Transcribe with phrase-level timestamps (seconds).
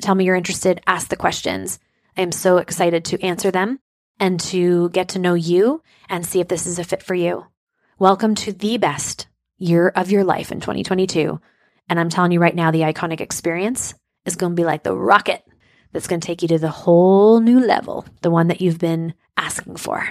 [0.00, 1.78] tell me you're interested, ask the questions.
[2.16, 3.80] I am so excited to answer them
[4.18, 7.46] and to get to know you and see if this is a fit for you.
[7.98, 9.26] Welcome to the best
[9.58, 11.40] year of your life in 2022.
[11.88, 13.94] And I'm telling you right now, the iconic experience
[14.24, 15.44] is going to be like the rocket
[15.92, 19.14] that's going to take you to the whole new level, the one that you've been
[19.36, 20.08] asking for.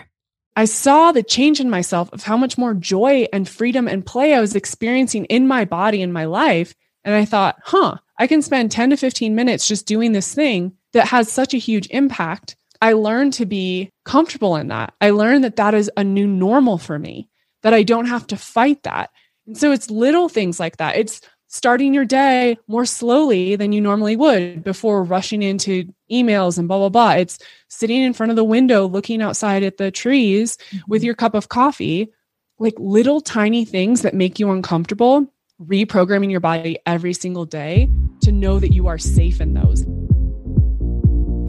[0.56, 4.33] I saw the change in myself of how much more joy and freedom and play
[4.33, 6.75] I was experiencing in my body and my life.
[7.06, 10.74] And I thought, huh, I can spend 10 to 15 minutes just doing this thing
[10.94, 12.57] that has such a huge impact.
[12.81, 14.94] I learned to be comfortable in that.
[15.02, 17.30] I learned that that is a new normal for me,
[17.63, 19.09] that I don't have to fight that.
[19.47, 20.97] And so it's little things like that.
[20.97, 26.68] It's starting your day more slowly than you normally would before rushing into emails and
[26.68, 27.12] blah, blah, blah.
[27.13, 30.80] It's sitting in front of the window, looking outside at the trees mm-hmm.
[30.88, 32.12] with your cup of coffee,
[32.59, 37.90] like little tiny things that make you uncomfortable, reprogramming your body every single day
[38.22, 39.84] to know that you are safe in those.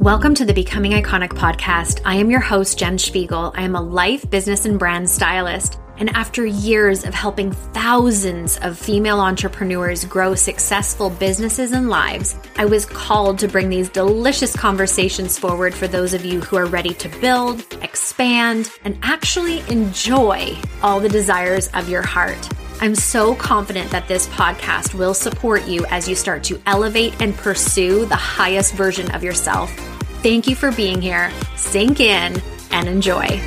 [0.03, 2.01] Welcome to the Becoming Iconic podcast.
[2.05, 3.53] I am your host, Jen Spiegel.
[3.55, 5.79] I am a life, business, and brand stylist.
[5.99, 12.65] And after years of helping thousands of female entrepreneurs grow successful businesses and lives, I
[12.65, 16.95] was called to bring these delicious conversations forward for those of you who are ready
[16.95, 22.49] to build, expand, and actually enjoy all the desires of your heart.
[22.83, 27.37] I'm so confident that this podcast will support you as you start to elevate and
[27.37, 29.71] pursue the highest version of yourself.
[30.23, 31.31] Thank you for being here.
[31.57, 32.41] Sink in
[32.71, 33.39] and enjoy.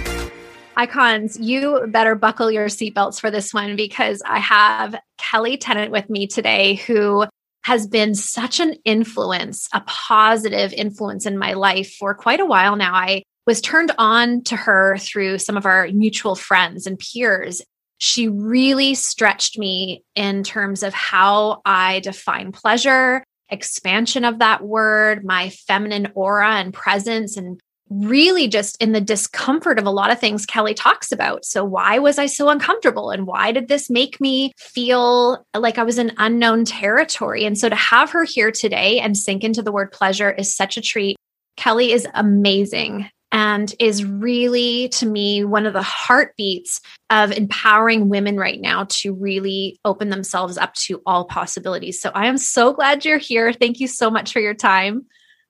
[0.77, 6.11] Icons, you better buckle your seatbelts for this one because I have Kelly Tennant with
[6.11, 7.25] me today who
[7.63, 12.75] has been such an influence, a positive influence in my life for quite a while
[12.75, 12.93] now.
[12.93, 17.63] I was turned on to her through some of our mutual friends and peers.
[18.03, 25.23] She really stretched me in terms of how I define pleasure, expansion of that word,
[25.23, 30.19] my feminine aura and presence, and really just in the discomfort of a lot of
[30.19, 31.45] things Kelly talks about.
[31.45, 33.09] So, why was I so uncomfortable?
[33.09, 37.45] And why did this make me feel like I was in unknown territory?
[37.45, 40.75] And so, to have her here today and sink into the word pleasure is such
[40.75, 41.15] a treat.
[41.55, 48.37] Kelly is amazing and is really, to me, one of the heartbeats of empowering women
[48.37, 51.99] right now to really open themselves up to all possibilities.
[51.99, 53.51] So, I am so glad you're here.
[53.51, 55.05] Thank you so much for your time.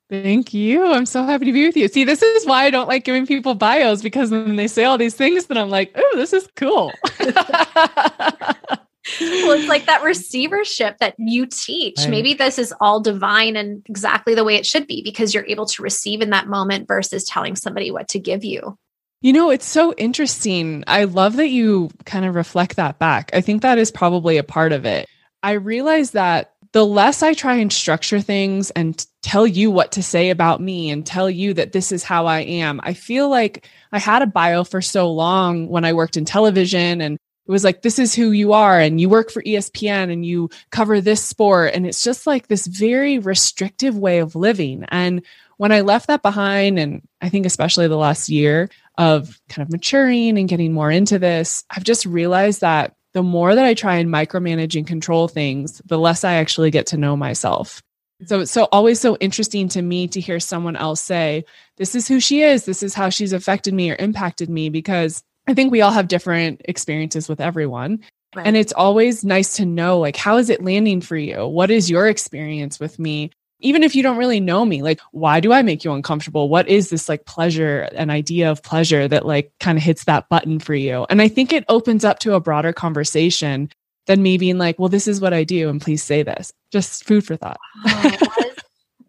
[0.09, 0.85] Thank you.
[0.85, 1.87] I'm so happy to be with you.
[1.87, 4.97] See, this is why I don't like giving people bios because when they say all
[4.97, 6.91] these things, then I'm like, oh, this is cool.
[9.19, 11.97] well, it's like that receivership that you teach.
[11.99, 12.09] Right.
[12.09, 15.65] Maybe this is all divine and exactly the way it should be because you're able
[15.67, 18.77] to receive in that moment versus telling somebody what to give you.
[19.21, 20.83] You know, it's so interesting.
[20.85, 23.29] I love that you kind of reflect that back.
[23.33, 25.07] I think that is probably a part of it.
[25.41, 30.03] I realize that the less I try and structure things and tell you what to
[30.03, 33.69] say about me and tell you that this is how I am, I feel like
[33.91, 37.63] I had a bio for so long when I worked in television and it was
[37.63, 38.79] like, this is who you are.
[38.79, 41.73] And you work for ESPN and you cover this sport.
[41.73, 44.85] And it's just like this very restrictive way of living.
[44.89, 45.23] And
[45.57, 49.71] when I left that behind, and I think especially the last year of kind of
[49.71, 53.95] maturing and getting more into this, I've just realized that the more that I try
[53.95, 57.83] and micromanage and control things, the less I actually get to know myself.
[58.25, 61.43] So it's so always so interesting to me to hear someone else say,
[61.77, 62.65] This is who she is.
[62.65, 66.07] This is how she's affected me or impacted me, because I think we all have
[66.07, 67.99] different experiences with everyone.
[68.35, 68.47] Right.
[68.47, 71.47] And it's always nice to know, like, how is it landing for you?
[71.47, 73.31] What is your experience with me?
[73.63, 76.49] even if you don't really know me, like, why do I make you uncomfortable?
[76.49, 80.29] What is this like pleasure, an idea of pleasure that like kind of hits that
[80.29, 81.07] button for you?
[81.09, 83.69] And I think it opens up to a broader conversation
[84.05, 85.69] than me being like, well, this is what I do.
[85.69, 86.51] And please say this.
[86.71, 87.57] Just food for thought.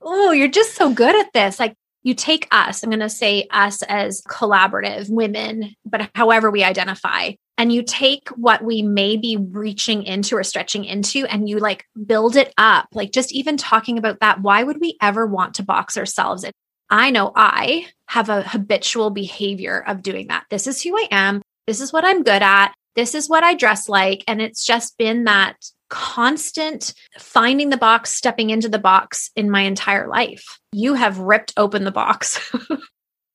[0.03, 1.59] oh, you're just so good at this.
[1.59, 6.63] Like, you take us, I'm going to say us as collaborative women, but however we
[6.63, 11.59] identify, and you take what we may be reaching into or stretching into and you
[11.59, 15.55] like build it up like just even talking about that why would we ever want
[15.55, 16.45] to box ourselves
[16.91, 20.45] i know i have a habitual behavior of doing that.
[20.51, 21.43] This is who i am.
[21.67, 22.75] This is what i'm good at.
[22.95, 24.25] This is what i dress like.
[24.29, 25.57] And it's just been that
[25.95, 31.53] constant finding the box stepping into the box in my entire life you have ripped
[31.57, 32.53] open the box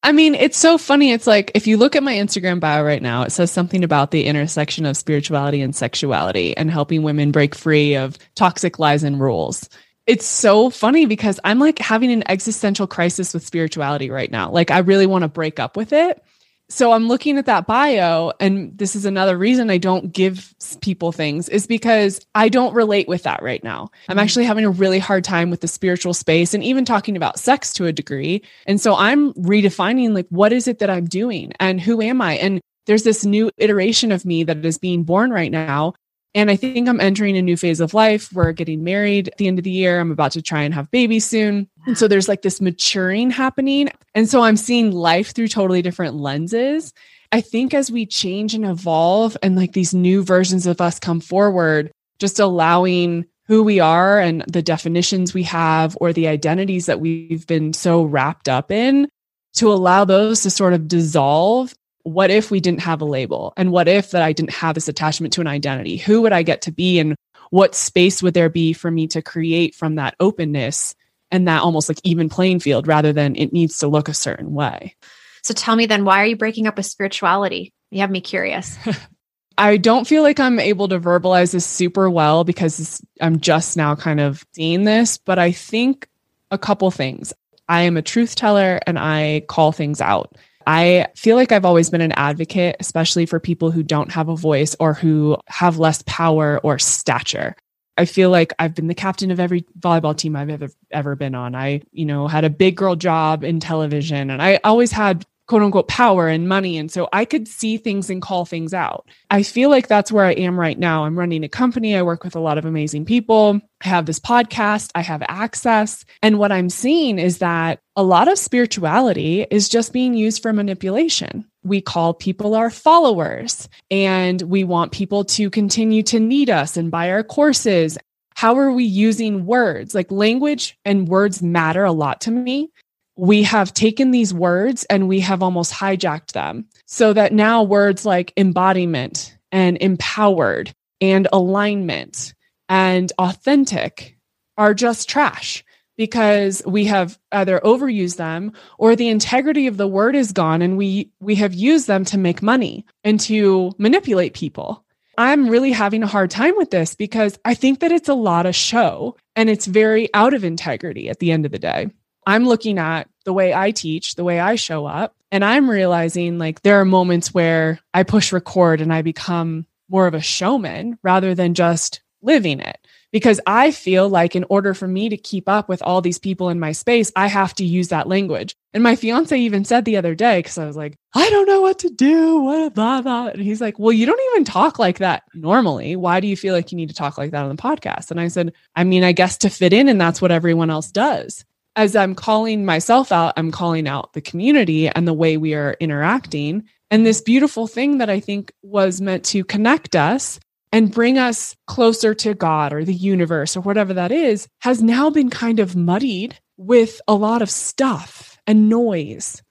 [0.01, 1.11] I mean, it's so funny.
[1.11, 4.11] It's like if you look at my Instagram bio right now, it says something about
[4.11, 9.19] the intersection of spirituality and sexuality and helping women break free of toxic lies and
[9.19, 9.67] rules.
[10.07, 14.49] It's so funny because I'm like having an existential crisis with spirituality right now.
[14.51, 16.23] Like, I really want to break up with it
[16.71, 21.11] so I'm looking at that bio, and this is another reason I don't give people
[21.11, 23.89] things is because I don't relate with that right now.
[24.07, 24.19] I'm mm-hmm.
[24.19, 27.73] actually having a really hard time with the spiritual space and even talking about sex
[27.73, 28.43] to a degree.
[28.67, 32.33] And so I'm redefining like, what is it that I'm doing and who am I?
[32.33, 35.93] And there's this new iteration of me that is being born right now
[36.35, 38.31] and I think I'm entering a new phase of life.
[38.31, 39.99] We're getting married at the end of the year.
[39.99, 41.67] I'm about to try and have babies soon.
[41.87, 43.89] And so there's like this maturing happening.
[44.13, 46.93] And so I'm seeing life through totally different lenses.
[47.31, 51.19] I think as we change and evolve and like these new versions of us come
[51.19, 56.99] forward, just allowing who we are and the definitions we have or the identities that
[56.99, 59.09] we've been so wrapped up in
[59.53, 61.73] to allow those to sort of dissolve
[62.03, 63.53] what if we didn't have a label?
[63.57, 65.97] And what if that I didn't have this attachment to an identity?
[65.97, 66.99] Who would I get to be?
[66.99, 67.15] And
[67.51, 70.95] what space would there be for me to create from that openness
[71.31, 74.53] and that almost like even playing field rather than it needs to look a certain
[74.53, 74.95] way?
[75.41, 77.73] So tell me then, why are you breaking up with spirituality?
[77.91, 78.77] You have me curious.
[79.57, 83.93] I don't feel like I'm able to verbalize this super well because I'm just now
[83.93, 86.07] kind of seeing this, but I think
[86.49, 87.33] a couple things.
[87.67, 90.37] I am a truth teller and I call things out.
[90.67, 94.35] I feel like I've always been an advocate, especially for people who don't have a
[94.35, 97.55] voice or who have less power or stature.
[97.97, 101.35] I feel like I've been the captain of every volleyball team I've ever ever been
[101.35, 101.53] on.
[101.53, 105.63] I, you know, had a big girl job in television and I always had quote
[105.63, 106.77] unquote power and money.
[106.77, 109.09] And so I could see things and call things out.
[109.31, 111.05] I feel like that's where I am right now.
[111.05, 111.95] I'm running a company.
[111.95, 113.59] I work with a lot of amazing people.
[113.83, 114.91] I have this podcast.
[114.93, 116.05] I have access.
[116.21, 120.53] And what I'm seeing is that a lot of spirituality is just being used for
[120.53, 121.45] manipulation.
[121.63, 126.91] We call people our followers and we want people to continue to need us and
[126.91, 127.97] buy our courses.
[128.35, 129.95] How are we using words?
[129.95, 132.69] Like language and words matter a lot to me
[133.19, 138.05] we have taken these words and we have almost hijacked them so that now words
[138.05, 142.33] like embodiment and empowered and alignment
[142.69, 144.17] and authentic
[144.57, 145.65] are just trash
[145.97, 150.77] because we have either overused them or the integrity of the word is gone and
[150.77, 154.85] we we have used them to make money and to manipulate people.
[155.17, 158.45] I'm really having a hard time with this because I think that it's a lot
[158.45, 161.89] of show and it's very out of integrity at the end of the day.
[162.29, 166.37] I'm looking at the way I teach, the way I show up, and I'm realizing
[166.37, 170.99] like there are moments where I push record and I become more of a showman
[171.01, 172.77] rather than just living it
[173.11, 176.49] because I feel like in order for me to keep up with all these people
[176.49, 178.55] in my space, I have to use that language.
[178.75, 181.61] And my fiance even said the other day, because I was like, I don't know
[181.61, 183.29] what to do, what blah blah.
[183.29, 185.95] And he's like, Well, you don't even talk like that normally.
[185.95, 188.11] Why do you feel like you need to talk like that on the podcast?
[188.11, 190.91] And I said, I mean, I guess to fit in, and that's what everyone else
[190.91, 191.43] does.
[191.79, 195.77] As I'm calling myself out, I'm calling out the community and the way we are
[195.79, 196.65] interacting.
[196.91, 200.41] And this beautiful thing that I think was meant to connect us
[200.73, 205.09] and bring us closer to God or the universe or whatever that is has now
[205.09, 209.41] been kind of muddied with a lot of stuff and noise.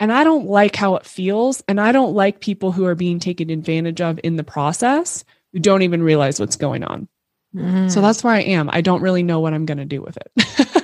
[0.00, 1.62] And I don't like how it feels.
[1.68, 5.22] And I don't like people who are being taken advantage of in the process
[5.52, 7.08] who don't even realize what's going on.
[7.54, 7.90] Mm.
[7.90, 8.70] So that's where I am.
[8.72, 10.80] I don't really know what I'm going to do with it.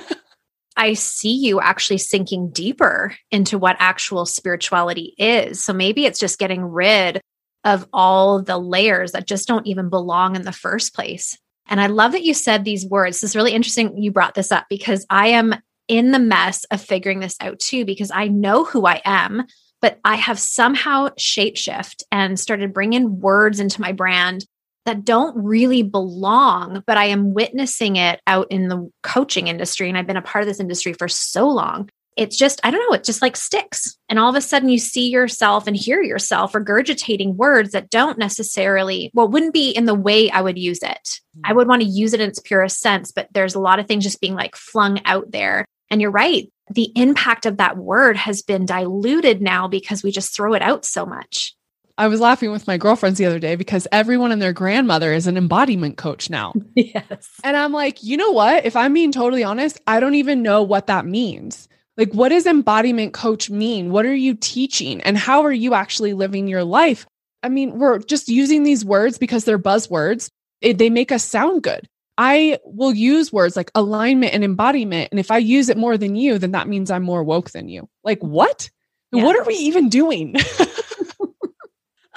[0.81, 5.63] I see you actually sinking deeper into what actual spirituality is.
[5.63, 7.21] So maybe it's just getting rid
[7.63, 11.37] of all the layers that just don't even belong in the first place.
[11.67, 13.21] And I love that you said these words.
[13.21, 13.95] This is really interesting.
[13.95, 15.53] You brought this up because I am
[15.87, 19.45] in the mess of figuring this out too, because I know who I am,
[19.83, 24.47] but I have somehow shapeshift and started bringing words into my brand
[24.85, 29.89] that don't really belong, but I am witnessing it out in the coaching industry.
[29.89, 32.79] And I've been a part of this industry for so long it's just, I don't
[32.89, 33.97] know, it just like sticks.
[34.09, 38.17] And all of a sudden you see yourself and hear yourself regurgitating words that don't
[38.17, 40.87] necessarily, well, wouldn't be in the way I would use it.
[40.87, 41.41] Mm-hmm.
[41.45, 43.87] I would want to use it in its purest sense, but there's a lot of
[43.87, 45.65] things just being like flung out there.
[45.89, 46.51] And you're right.
[46.69, 50.85] The impact of that word has been diluted now because we just throw it out
[50.85, 51.55] so much.
[52.01, 55.27] I was laughing with my girlfriends the other day because everyone and their grandmother is
[55.27, 56.53] an embodiment coach now.
[56.73, 57.29] Yes.
[57.43, 58.65] And I'm like, you know what?
[58.65, 61.69] If I'm being totally honest, I don't even know what that means.
[61.97, 63.91] Like, what does embodiment coach mean?
[63.91, 64.99] What are you teaching?
[65.01, 67.05] And how are you actually living your life?
[67.43, 70.31] I mean, we're just using these words because they're buzzwords.
[70.59, 71.87] It, they make us sound good.
[72.17, 75.09] I will use words like alignment and embodiment.
[75.11, 77.69] And if I use it more than you, then that means I'm more woke than
[77.69, 77.87] you.
[78.03, 78.71] Like, what?
[79.11, 79.23] Yeah.
[79.23, 80.35] What are we even doing?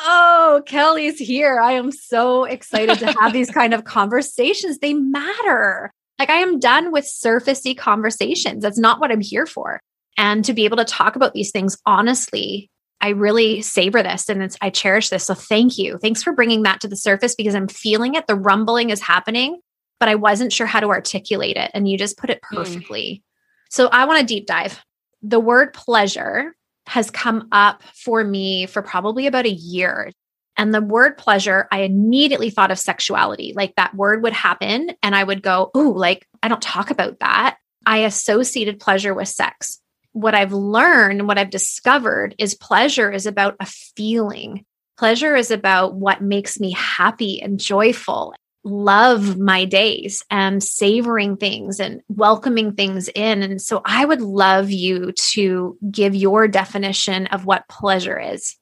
[0.05, 1.59] oh, Kelly's here.
[1.59, 4.79] I am so excited to have these kind of conversations.
[4.79, 5.93] They matter.
[6.19, 8.63] Like I am done with surfacey conversations.
[8.63, 9.81] That's not what I'm here for.
[10.17, 12.71] And to be able to talk about these things honestly,
[13.01, 15.25] I really savor this and I cherish this.
[15.25, 15.99] So thank you.
[15.99, 18.27] Thanks for bringing that to the surface because I'm feeling it.
[18.27, 19.61] The rumbling is happening,
[19.99, 21.71] but I wasn't sure how to articulate it.
[21.75, 22.57] And you just put it hmm.
[22.57, 23.23] perfectly.
[23.23, 23.71] Mm.
[23.71, 24.83] So I want to deep dive.
[25.23, 26.55] The word pleasure
[26.87, 30.11] has come up for me for probably about a year.
[30.57, 33.53] And the word pleasure, I immediately thought of sexuality.
[33.57, 37.21] Like that word would happen, and I would go, Oh, like I don't talk about
[37.21, 37.57] that.
[37.87, 39.81] I associated pleasure with sex.
[40.13, 44.65] What I've learned, what I've discovered is pleasure is about a feeling.
[44.97, 48.33] Pleasure is about what makes me happy and joyful,
[48.65, 53.43] love my days and savoring things and welcoming things in.
[53.43, 58.57] And so I would love you to give your definition of what pleasure is.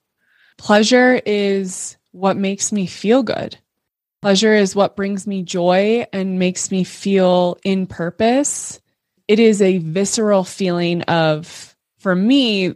[0.58, 3.56] Pleasure is what makes me feel good.
[4.20, 8.80] Pleasure is what brings me joy and makes me feel in purpose.
[9.26, 12.74] It is a visceral feeling of, for me,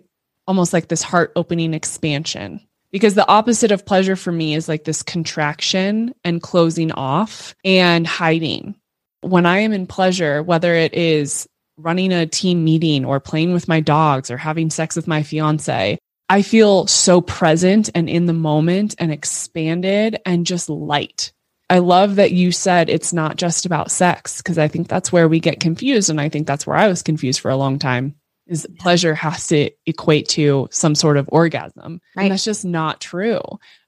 [0.48, 2.65] almost like this heart opening expansion.
[2.92, 8.06] Because the opposite of pleasure for me is like this contraction and closing off and
[8.06, 8.74] hiding.
[9.20, 13.68] When I am in pleasure, whether it is running a team meeting or playing with
[13.68, 18.32] my dogs or having sex with my fiance, I feel so present and in the
[18.32, 21.32] moment and expanded and just light.
[21.68, 25.28] I love that you said it's not just about sex because I think that's where
[25.28, 26.10] we get confused.
[26.10, 28.14] And I think that's where I was confused for a long time
[28.46, 32.00] is pleasure has to equate to some sort of orgasm.
[32.16, 32.24] Right.
[32.24, 33.42] And that's just not true.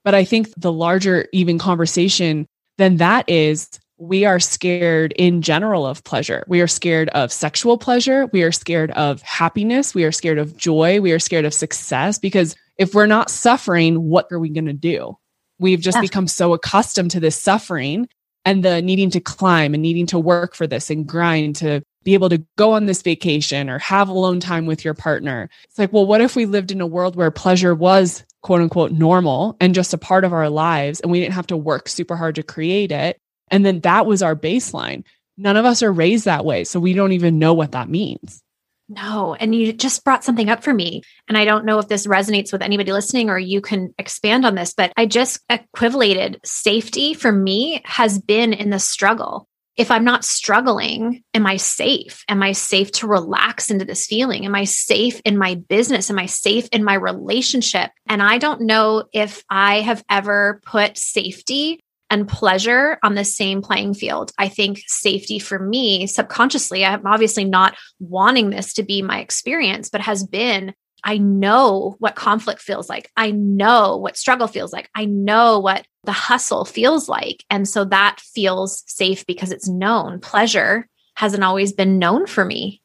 [0.05, 2.47] But I think the larger even conversation
[2.77, 6.45] than that is we are scared in general of pleasure.
[6.47, 8.27] We are scared of sexual pleasure.
[8.33, 9.95] We are scared of happiness.
[9.95, 11.01] We are scared of joy.
[11.01, 14.73] We are scared of success because if we're not suffering, what are we going to
[14.73, 15.19] do?
[15.59, 16.03] We've just yeah.
[16.03, 18.09] become so accustomed to this suffering
[18.45, 22.15] and the needing to climb and needing to work for this and grind to be
[22.15, 25.51] able to go on this vacation or have alone time with your partner.
[25.65, 28.93] It's like, well, what if we lived in a world where pleasure was quote unquote
[28.93, 32.17] normal and just a part of our lives and we didn't have to work super
[32.17, 33.21] hard to create it?
[33.51, 35.05] And then that was our baseline.
[35.37, 36.65] none of us are raised that way.
[36.65, 38.43] So we don't even know what that means.
[38.89, 39.35] No.
[39.39, 41.03] And you just brought something up for me.
[41.29, 44.55] And I don't know if this resonates with anybody listening or you can expand on
[44.55, 49.48] this, but I just equivalated safety for me has been in the struggle.
[49.79, 52.25] If I'm not struggling, am I safe?
[52.29, 54.45] Am I safe to relax into this feeling?
[54.45, 56.11] Am I safe in my business?
[56.11, 57.93] Am I safe in my relationship?
[58.09, 61.79] And I don't know if I have ever put safety
[62.11, 64.33] and pleasure on the same playing field.
[64.37, 69.91] I think safety for me, subconsciously, I'm obviously not wanting this to be my experience,
[69.91, 73.11] but has been I know what conflict feels like.
[73.17, 74.91] I know what struggle feels like.
[74.95, 77.45] I know what the hustle feels like.
[77.51, 80.21] And so that feels safe because it's known.
[80.21, 82.83] Pleasure hasn't always been known for me.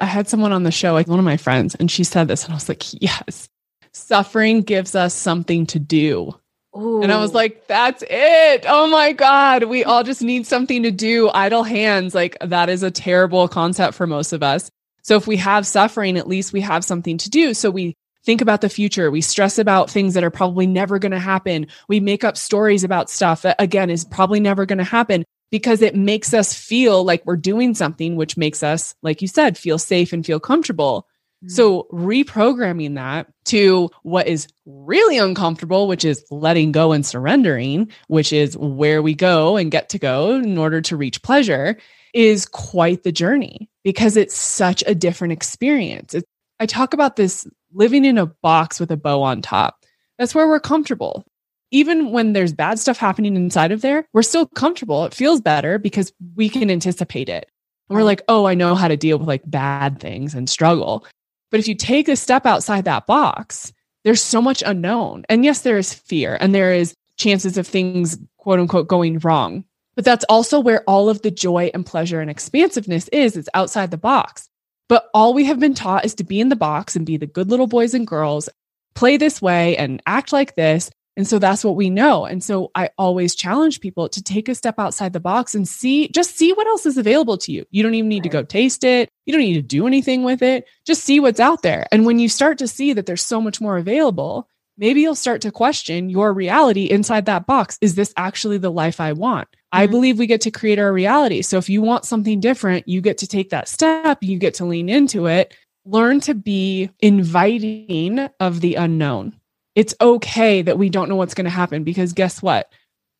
[0.00, 2.44] I had someone on the show, like one of my friends, and she said this,
[2.44, 3.48] and I was like, yes,
[3.92, 6.34] suffering gives us something to do.
[6.76, 7.02] Ooh.
[7.02, 8.64] And I was like, that's it.
[8.66, 9.64] Oh my God.
[9.64, 11.30] We all just need something to do.
[11.32, 12.14] Idle hands.
[12.14, 14.70] Like, that is a terrible concept for most of us.
[15.04, 17.54] So, if we have suffering, at least we have something to do.
[17.54, 17.94] So, we
[18.24, 19.10] think about the future.
[19.10, 21.68] We stress about things that are probably never going to happen.
[21.88, 25.82] We make up stories about stuff that, again, is probably never going to happen because
[25.82, 29.78] it makes us feel like we're doing something, which makes us, like you said, feel
[29.78, 31.06] safe and feel comfortable.
[31.48, 38.32] So reprogramming that to what is really uncomfortable, which is letting go and surrendering, which
[38.32, 41.76] is where we go and get to go in order to reach pleasure,
[42.14, 46.14] is quite the journey because it's such a different experience.
[46.14, 46.26] It's,
[46.60, 49.84] I talk about this living in a box with a bow on top.
[50.18, 51.24] That's where we're comfortable.
[51.70, 55.04] Even when there's bad stuff happening inside of there, we're still comfortable.
[55.04, 57.50] It feels better because we can anticipate it.
[57.88, 61.04] We're like, oh, I know how to deal with like bad things and struggle.
[61.50, 63.72] But if you take a step outside that box,
[64.04, 65.24] there's so much unknown.
[65.28, 69.64] And yes, there is fear and there is chances of things, quote unquote, going wrong.
[69.94, 73.36] But that's also where all of the joy and pleasure and expansiveness is.
[73.36, 74.48] It's outside the box.
[74.88, 77.26] But all we have been taught is to be in the box and be the
[77.26, 78.48] good little boys and girls,
[78.94, 80.90] play this way and act like this.
[81.16, 82.24] And so that's what we know.
[82.24, 86.08] And so I always challenge people to take a step outside the box and see,
[86.08, 87.64] just see what else is available to you.
[87.70, 89.08] You don't even need to go taste it.
[89.26, 90.66] You don't need to do anything with it.
[90.84, 91.86] Just see what's out there.
[91.92, 95.40] And when you start to see that there's so much more available, maybe you'll start
[95.42, 97.78] to question your reality inside that box.
[97.80, 99.48] Is this actually the life I want?
[99.48, 99.78] Mm-hmm.
[99.82, 101.42] I believe we get to create our reality.
[101.42, 104.64] So if you want something different, you get to take that step, you get to
[104.64, 105.54] lean into it.
[105.86, 109.38] Learn to be inviting of the unknown
[109.74, 112.72] it's okay that we don't know what's going to happen because guess what?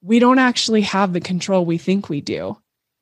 [0.02, 2.58] We don't actually have the control we think we do.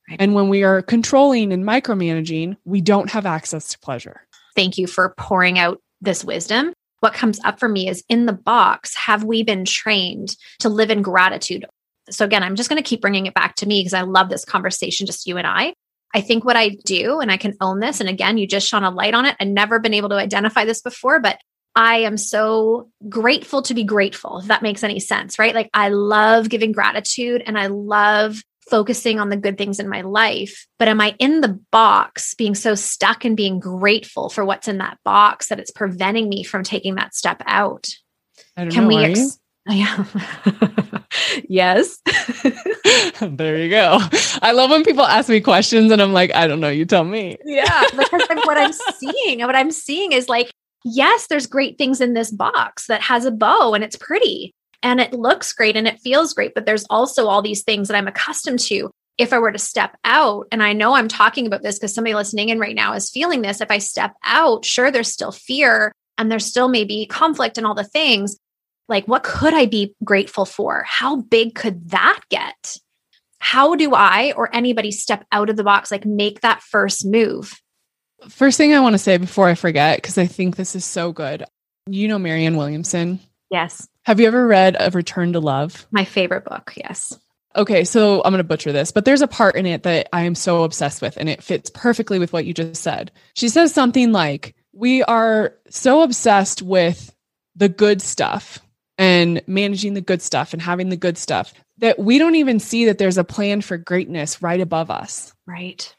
[0.08, 0.20] Right.
[0.20, 4.26] And when we are controlling and micromanaging, we don't have access to pleasure.
[4.56, 6.72] Thank you for pouring out this wisdom.
[7.00, 10.90] What comes up for me is in the box, have we been trained to live
[10.90, 11.66] in gratitude?
[12.10, 14.28] So, again, I'm just going to keep bringing it back to me because I love
[14.28, 15.74] this conversation, just you and I.
[16.14, 18.84] I think what I do, and I can own this, and again, you just shone
[18.84, 19.36] a light on it.
[19.40, 21.38] I've never been able to identify this before, but
[21.74, 25.54] I am so grateful to be grateful, if that makes any sense, right?
[25.54, 30.02] Like I love giving gratitude and I love focusing on the good things in my
[30.02, 30.66] life.
[30.78, 34.78] But am I in the box being so stuck and being grateful for what's in
[34.78, 37.88] that box that it's preventing me from taking that step out?
[38.56, 40.04] I don't Can know, we ex- yeah.
[41.48, 42.00] yes.
[43.20, 43.98] there you go.
[44.42, 47.04] I love when people ask me questions and I'm like, I don't know, you tell
[47.04, 47.38] me.
[47.44, 50.50] Yeah, because what I'm seeing, what I'm seeing is like
[50.84, 55.00] yes, there's great things in this box that has a bow and it's pretty and
[55.00, 56.54] it looks great and it feels great.
[56.54, 58.90] But there's also all these things that I'm accustomed to.
[59.18, 62.14] If I were to step out, and I know I'm talking about this because somebody
[62.14, 63.60] listening in right now is feeling this.
[63.60, 67.74] If I step out, sure, there's still fear and there's still maybe conflict and all
[67.74, 68.36] the things.
[68.88, 70.84] Like, what could I be grateful for?
[70.88, 72.78] How big could that get?
[73.38, 77.60] How do I or anybody step out of the box, like make that first move?
[78.28, 81.12] First thing I want to say before I forget, because I think this is so
[81.12, 81.44] good.
[81.86, 83.20] You know Marianne Williamson?
[83.50, 83.88] Yes.
[84.04, 85.86] Have you ever read A Return to Love?
[85.90, 87.18] My favorite book, yes.
[87.54, 90.22] Okay, so I'm going to butcher this, but there's a part in it that I
[90.22, 93.12] am so obsessed with, and it fits perfectly with what you just said.
[93.34, 97.14] She says something like, We are so obsessed with
[97.54, 98.58] the good stuff
[98.96, 102.86] and managing the good stuff and having the good stuff that we don't even see
[102.86, 105.34] that there's a plan for greatness right above us.
[105.46, 105.94] Right.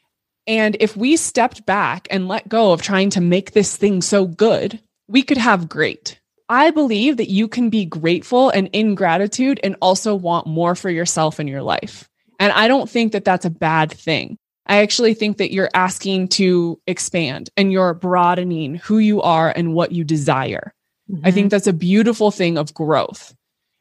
[0.46, 4.26] And if we stepped back and let go of trying to make this thing so
[4.26, 6.20] good, we could have great.
[6.48, 10.90] I believe that you can be grateful and in gratitude and also want more for
[10.90, 12.08] yourself in your life.
[12.38, 14.36] And I don't think that that's a bad thing.
[14.66, 19.74] I actually think that you're asking to expand and you're broadening who you are and
[19.74, 20.72] what you desire.
[21.10, 21.26] Mm-hmm.
[21.26, 21.48] I think mm-hmm.
[21.50, 23.34] that's a beautiful thing of growth.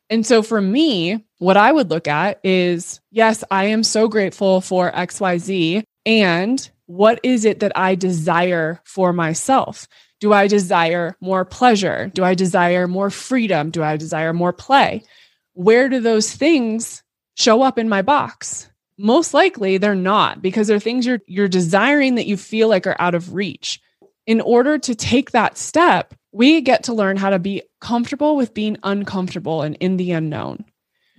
[0.09, 4.61] And so for me, what I would look at is yes, I am so grateful
[4.61, 9.87] for XYZ And what is it that I desire for myself?
[10.19, 12.11] Do I desire more pleasure?
[12.13, 13.71] Do I desire more freedom?
[13.71, 15.03] Do I desire more play?
[15.53, 17.03] Where do those things
[17.35, 18.69] show up in my box?
[18.97, 22.95] Most likely they're not because they're things you're you're desiring that you feel like are
[22.99, 23.81] out of reach.
[24.25, 28.53] In order to take that step, we get to learn how to be comfortable with
[28.53, 30.65] being uncomfortable and in the unknown.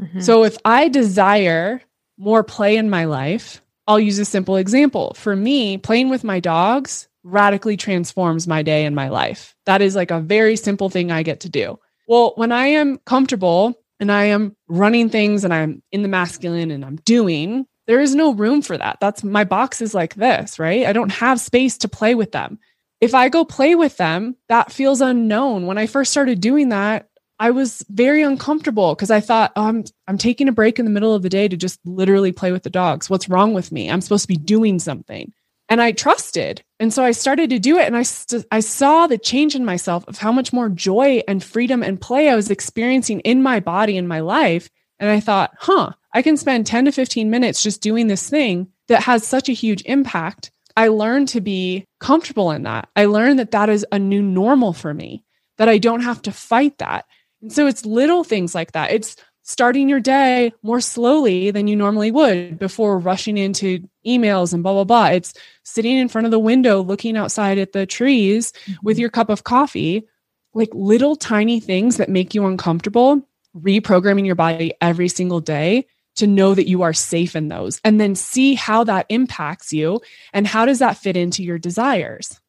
[0.00, 0.20] Mm-hmm.
[0.20, 1.82] So if I desire
[2.16, 5.14] more play in my life, I'll use a simple example.
[5.14, 9.56] For me, playing with my dogs radically transforms my day and my life.
[9.66, 11.78] That is like a very simple thing I get to do.
[12.06, 16.70] Well, when I am comfortable and I am running things and I'm in the masculine
[16.70, 18.98] and I'm doing, there is no room for that.
[19.00, 20.86] That's my box is like this, right?
[20.86, 22.58] I don't have space to play with them.
[23.00, 25.66] If I go play with them, that feels unknown.
[25.66, 29.84] When I first started doing that, I was very uncomfortable because I thought, oh, I'm
[30.06, 32.62] I'm taking a break in the middle of the day to just literally play with
[32.62, 33.10] the dogs.
[33.10, 33.90] What's wrong with me?
[33.90, 35.32] I'm supposed to be doing something.
[35.68, 36.62] And I trusted.
[36.78, 39.64] And so I started to do it and I st- I saw the change in
[39.64, 43.60] myself of how much more joy and freedom and play I was experiencing in my
[43.60, 44.68] body and my life.
[45.00, 48.68] And I thought, "Huh, I can spend 10 to 15 minutes just doing this thing
[48.88, 52.88] that has such a huge impact." I learned to be comfortable in that.
[52.94, 55.24] I learned that that is a new normal for me,
[55.58, 57.06] that I don't have to fight that
[57.44, 58.90] and so it's little things like that.
[58.90, 64.62] It's starting your day more slowly than you normally would before rushing into emails and
[64.62, 65.06] blah, blah, blah.
[65.08, 68.72] It's sitting in front of the window, looking outside at the trees mm-hmm.
[68.82, 70.08] with your cup of coffee,
[70.54, 76.26] like little tiny things that make you uncomfortable, reprogramming your body every single day to
[76.26, 80.00] know that you are safe in those and then see how that impacts you
[80.32, 82.40] and how does that fit into your desires.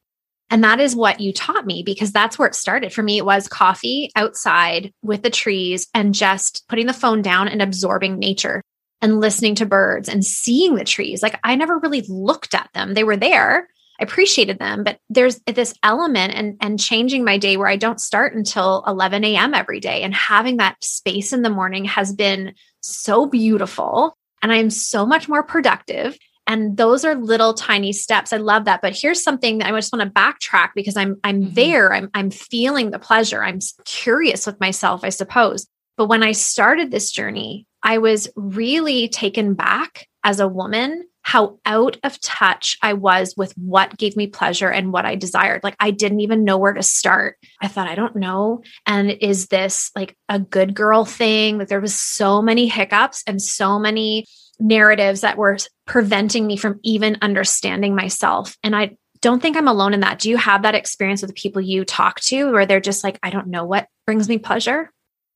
[0.49, 2.93] And that is what you taught me because that's where it started.
[2.93, 7.47] For me, it was coffee outside with the trees and just putting the phone down
[7.47, 8.61] and absorbing nature
[9.01, 11.21] and listening to birds and seeing the trees.
[11.23, 12.93] Like I never really looked at them.
[12.93, 13.67] They were there.
[13.99, 18.01] I appreciated them, but there's this element and and changing my day where I don't
[18.01, 19.53] start until 11 a.m.
[19.53, 20.03] every day.
[20.03, 24.17] And having that space in the morning has been so beautiful.
[24.41, 26.17] And I'm so much more productive.
[26.47, 28.31] And those are little tiny steps.
[28.31, 28.81] I love that.
[28.81, 31.53] But here's something that I just want to backtrack because I'm I'm mm-hmm.
[31.53, 31.93] there.
[31.93, 33.43] I'm I'm feeling the pleasure.
[33.43, 35.67] I'm curious with myself, I suppose.
[35.97, 41.57] But when I started this journey, I was really taken back as a woman how
[41.65, 45.63] out of touch I was with what gave me pleasure and what I desired.
[45.63, 47.37] Like I didn't even know where to start.
[47.59, 48.61] I thought, I don't know.
[48.85, 51.57] And is this like a good girl thing?
[51.57, 54.27] Like there was so many hiccups and so many
[54.59, 58.57] narratives that were preventing me from even understanding myself.
[58.63, 60.19] And I don't think I'm alone in that.
[60.19, 63.19] Do you have that experience with the people you talk to where they're just like,
[63.23, 64.91] I don't know what brings me pleasure?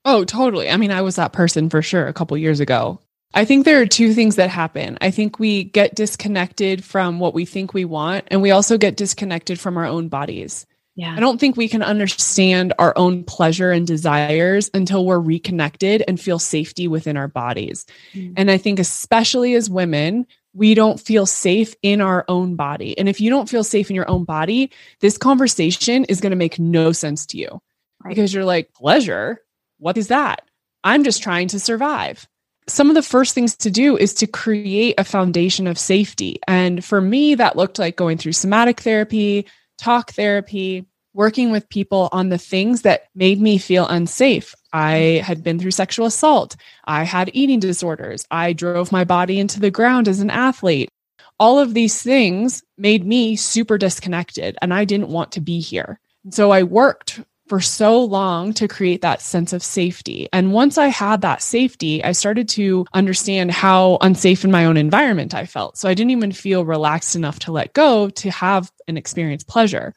[0.06, 0.70] Oh, totally.
[0.70, 3.00] I mean, I was that person for sure a couple years ago.
[3.34, 4.98] I think there are two things that happen.
[5.02, 8.98] I think we get disconnected from what we think we want, and we also get
[8.98, 10.66] disconnected from our own bodies.
[11.00, 11.16] Yeah.
[11.16, 16.20] I don't think we can understand our own pleasure and desires until we're reconnected and
[16.20, 17.86] feel safety within our bodies.
[18.14, 18.34] Mm.
[18.36, 22.98] And I think, especially as women, we don't feel safe in our own body.
[22.98, 26.36] And if you don't feel safe in your own body, this conversation is going to
[26.36, 27.62] make no sense to you
[28.04, 28.10] right.
[28.10, 29.42] because you're like, pleasure?
[29.78, 30.42] What is that?
[30.84, 32.28] I'm just trying to survive.
[32.68, 36.42] Some of the first things to do is to create a foundation of safety.
[36.46, 39.46] And for me, that looked like going through somatic therapy,
[39.80, 44.54] talk therapy, working with people on the things that made me feel unsafe.
[44.74, 46.56] I had been through sexual assault.
[46.86, 48.26] I had eating disorders.
[48.30, 50.90] I drove my body into the ground as an athlete.
[51.40, 56.00] All of these things made me super disconnected and I didn't want to be here.
[56.32, 60.30] So I worked for so long to create that sense of safety.
[60.32, 64.78] And once I had that safety, I started to understand how unsafe in my own
[64.78, 65.78] environment I felt.
[65.78, 69.96] So I didn't even feel relaxed enough to let go to have an experience pleasure.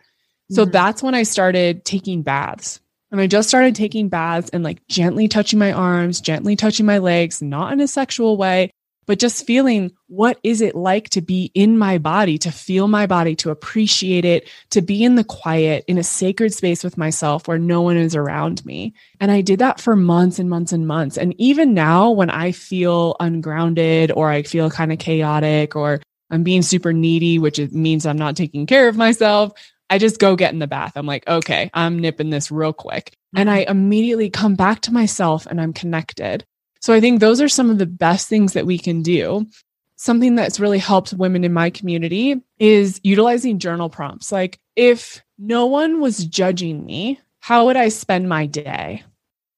[0.50, 0.72] So mm-hmm.
[0.72, 2.80] that's when I started taking baths.
[3.10, 6.96] And I just started taking baths and like gently touching my arms, gently touching my
[6.96, 8.72] legs, not in a sexual way,
[9.06, 13.06] but just feeling what is it like to be in my body, to feel my
[13.06, 17.48] body, to appreciate it, to be in the quiet, in a sacred space with myself
[17.48, 18.94] where no one is around me.
[19.20, 21.18] And I did that for months and months and months.
[21.18, 26.44] And even now, when I feel ungrounded or I feel kind of chaotic or I'm
[26.44, 29.52] being super needy, which means I'm not taking care of myself,
[29.90, 30.92] I just go get in the bath.
[30.96, 33.14] I'm like, okay, I'm nipping this real quick.
[33.36, 33.68] And mm-hmm.
[33.68, 36.46] I immediately come back to myself and I'm connected.
[36.82, 39.46] So I think those are some of the best things that we can do.
[39.94, 44.32] Something that's really helped women in my community is utilizing journal prompts.
[44.32, 49.04] Like, if no one was judging me, how would I spend my day?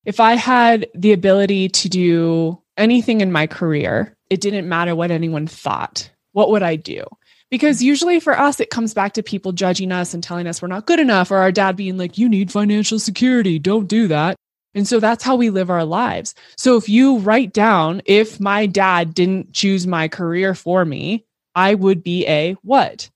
[0.04, 5.10] If I had the ability to do anything in my career, it didn't matter what
[5.10, 6.10] anyone thought.
[6.32, 7.04] What would I do?
[7.50, 10.68] Because usually for us, it comes back to people judging us and telling us we're
[10.68, 13.58] not good enough, or our dad being like, you need financial security.
[13.58, 14.36] Don't do that.
[14.74, 16.34] And so that's how we live our lives.
[16.56, 21.74] So if you write down, if my dad didn't choose my career for me, I
[21.74, 23.10] would be a what?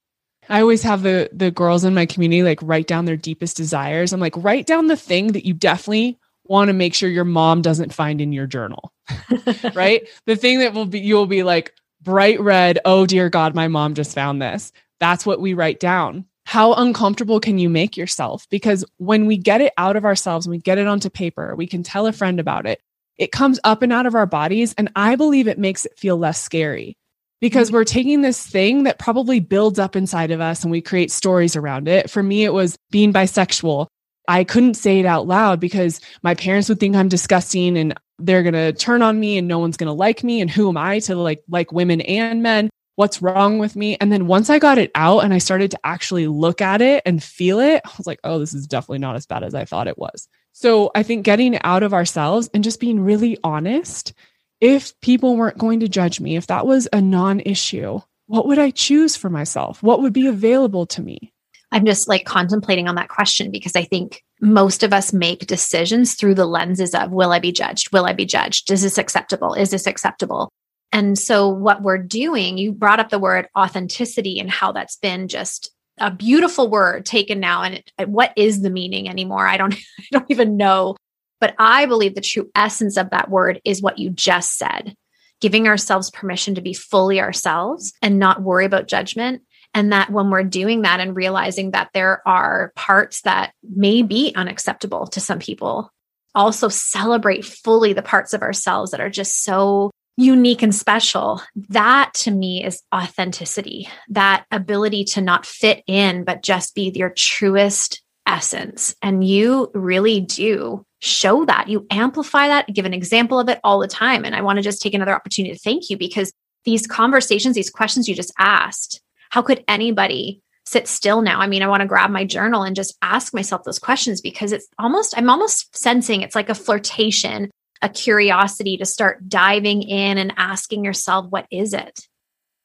[0.49, 4.13] I always have the the girls in my community like write down their deepest desires.
[4.13, 7.61] I'm like, write down the thing that you definitely want to make sure your mom
[7.61, 8.93] doesn't find in your journal.
[9.75, 10.09] right?
[10.27, 13.95] The thing that will be you'll be like bright red, oh dear God, my mom
[13.95, 14.73] just found this.
[15.01, 16.25] That's what we write down.
[16.49, 18.49] How uncomfortable can you make yourself?
[18.49, 21.67] Because when we get it out of ourselves and we get it onto paper, we
[21.67, 22.81] can tell a friend about it.
[23.19, 24.73] It comes up and out of our bodies.
[24.79, 26.97] And I believe it makes it feel less scary
[27.43, 27.77] because mm-hmm.
[27.77, 31.55] we're taking this thing that probably builds up inside of us and we create stories
[31.55, 32.09] around it.
[32.09, 33.87] For me, it was being bisexual.
[34.27, 38.43] I couldn't say it out loud because my parents would think I'm disgusting and they're
[38.43, 40.41] going to turn on me and no one's going to like me.
[40.41, 42.71] And who am I to like, like women and men?
[42.99, 43.97] What's wrong with me?
[44.01, 47.01] And then once I got it out and I started to actually look at it
[47.07, 49.67] and feel it, I was like, oh, this is definitely not as bad as I
[49.67, 50.27] thought it was.
[50.51, 54.15] So I think getting out of ourselves and just being really honest
[54.61, 58.59] if people weren't going to judge me, if that was a non issue, what would
[58.59, 59.81] I choose for myself?
[59.81, 61.33] What would be available to me?
[61.71, 66.15] I'm just like contemplating on that question because I think most of us make decisions
[66.15, 67.93] through the lenses of will I be judged?
[67.93, 68.73] Will I be judged?
[68.73, 69.55] Is this acceptable?
[69.55, 70.51] Is this acceptable?
[70.93, 75.29] And so, what we're doing, you brought up the word authenticity and how that's been
[75.29, 77.63] just a beautiful word taken now.
[77.63, 79.47] And what is the meaning anymore?
[79.47, 80.97] I don't, I don't even know
[81.41, 84.95] but I believe the true essence of that word is what you just said
[85.41, 89.41] giving ourselves permission to be fully ourselves and not worry about judgment.
[89.73, 94.33] And that when we're doing that and realizing that there are parts that may be
[94.35, 95.93] unacceptable to some people,
[96.35, 101.41] also celebrate fully the parts of ourselves that are just so unique and special.
[101.69, 107.11] That to me is authenticity, that ability to not fit in, but just be your
[107.11, 108.97] truest essence.
[109.01, 111.69] And you really do show that.
[111.69, 114.25] You amplify that, give an example of it all the time.
[114.25, 116.33] And I want to just take another opportunity to thank you because
[116.65, 119.01] these conversations, these questions you just asked,
[119.31, 121.41] how could anybody sit still now?
[121.41, 124.51] I mean, I want to grab my journal and just ask myself those questions because
[124.51, 127.51] it's almost, I'm almost sensing it's like a flirtation,
[127.83, 132.09] a curiosity to start diving in and asking yourself, what is it?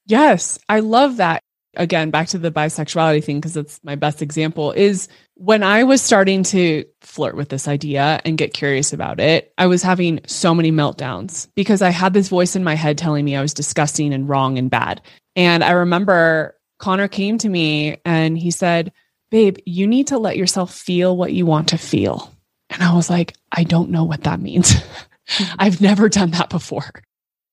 [0.05, 1.41] Yes, I love that.
[1.75, 6.03] Again back to the bisexuality thing because it's my best example is when i was
[6.03, 10.53] starting to flirt with this idea and get curious about it i was having so
[10.53, 14.13] many meltdowns because i had this voice in my head telling me i was disgusting
[14.13, 15.01] and wrong and bad.
[15.35, 18.91] And i remember connor came to me and he said
[19.31, 22.31] babe you need to let yourself feel what you want to feel
[22.73, 24.73] and i was like i don't know what that means
[25.59, 26.91] i've never done that before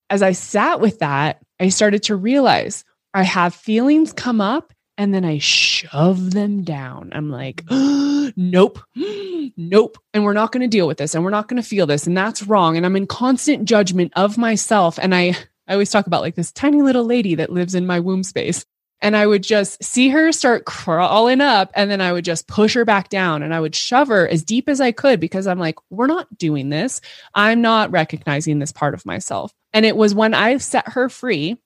[0.09, 5.15] as i sat with that i started to realize I have feelings come up and
[5.15, 7.11] then I shove them down.
[7.13, 8.79] I'm like, oh, nope,
[9.57, 9.99] nope.
[10.15, 12.07] And we're not going to deal with this and we're not going to feel this.
[12.07, 12.77] And that's wrong.
[12.77, 14.99] And I'm in constant judgment of myself.
[15.01, 18.01] And I, I always talk about like this tiny little lady that lives in my
[18.01, 18.65] womb space.
[19.03, 22.75] And I would just see her start crawling up and then I would just push
[22.75, 25.59] her back down and I would shove her as deep as I could because I'm
[25.59, 27.01] like, we're not doing this.
[27.35, 29.53] I'm not recognizing this part of myself.
[29.73, 31.57] And it was when I set her free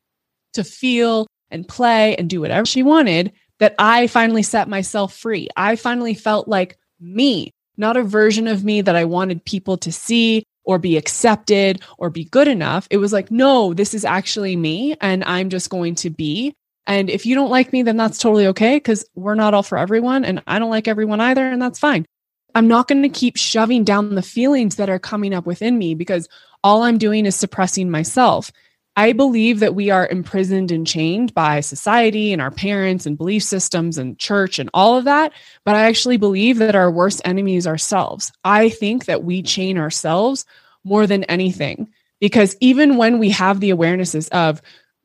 [0.52, 5.48] to feel and play and do whatever she wanted that I finally set myself free.
[5.56, 9.92] I finally felt like me, not a version of me that I wanted people to
[9.92, 12.88] see or be accepted or be good enough.
[12.90, 16.54] It was like, no, this is actually me and I'm just going to be.
[16.86, 19.78] And if you don't like me, then that's totally okay because we're not all for
[19.78, 21.46] everyone and I don't like everyone either.
[21.46, 22.06] And that's fine.
[22.54, 25.94] I'm not going to keep shoving down the feelings that are coming up within me
[25.94, 26.28] because
[26.62, 28.52] all I'm doing is suppressing myself.
[28.96, 33.42] I believe that we are imprisoned and chained by society and our parents and belief
[33.42, 35.32] systems and church and all of that.
[35.64, 38.30] But I actually believe that our worst enemy is ourselves.
[38.44, 40.46] I think that we chain ourselves
[40.84, 41.88] more than anything
[42.20, 44.62] because even when we have the awarenesses of,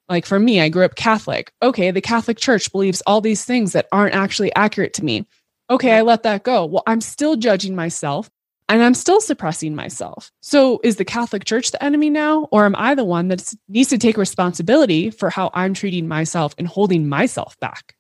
[0.10, 1.54] like for me, I grew up Catholic.
[1.62, 5.26] Okay, the Catholic Church believes all these things that aren't actually accurate to me.
[5.70, 6.66] Okay, I let that go.
[6.66, 8.30] Well, I'm still judging myself
[8.68, 10.32] and I'm still suppressing myself.
[10.42, 12.48] So is the Catholic Church the enemy now?
[12.52, 16.56] Or am I the one that needs to take responsibility for how I'm treating myself
[16.58, 17.96] and holding myself back?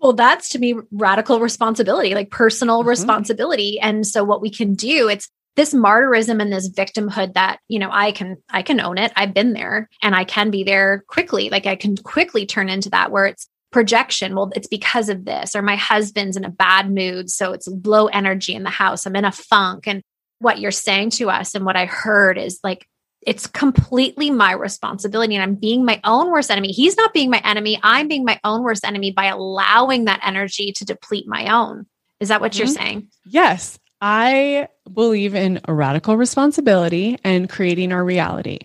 [0.00, 2.90] Well, that's to me radical responsibility, like personal mm-hmm.
[2.90, 3.80] responsibility.
[3.80, 7.90] And so what we can do, it's this martyrism and this victimhood that, you know,
[7.92, 9.12] I can I can own it.
[9.16, 11.50] I've been there and I can be there quickly.
[11.50, 14.36] Like I can quickly turn into that where it's projection.
[14.36, 17.28] Well, it's because of this, or my husband's in a bad mood.
[17.28, 19.04] So it's low energy in the house.
[19.04, 19.88] I'm in a funk.
[19.88, 20.00] And
[20.38, 22.86] what you're saying to us and what I heard is like
[23.26, 26.68] it's completely my responsibility and I'm being my own worst enemy.
[26.68, 27.80] He's not being my enemy.
[27.82, 31.86] I'm being my own worst enemy by allowing that energy to deplete my own.
[32.20, 32.58] Is that what mm-hmm.
[32.58, 33.08] you're saying?
[33.24, 33.78] Yes.
[34.00, 38.60] I believe in radical responsibility and creating our reality.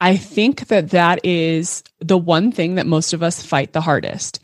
[0.00, 4.40] I think that that is the one thing that most of us fight the hardest.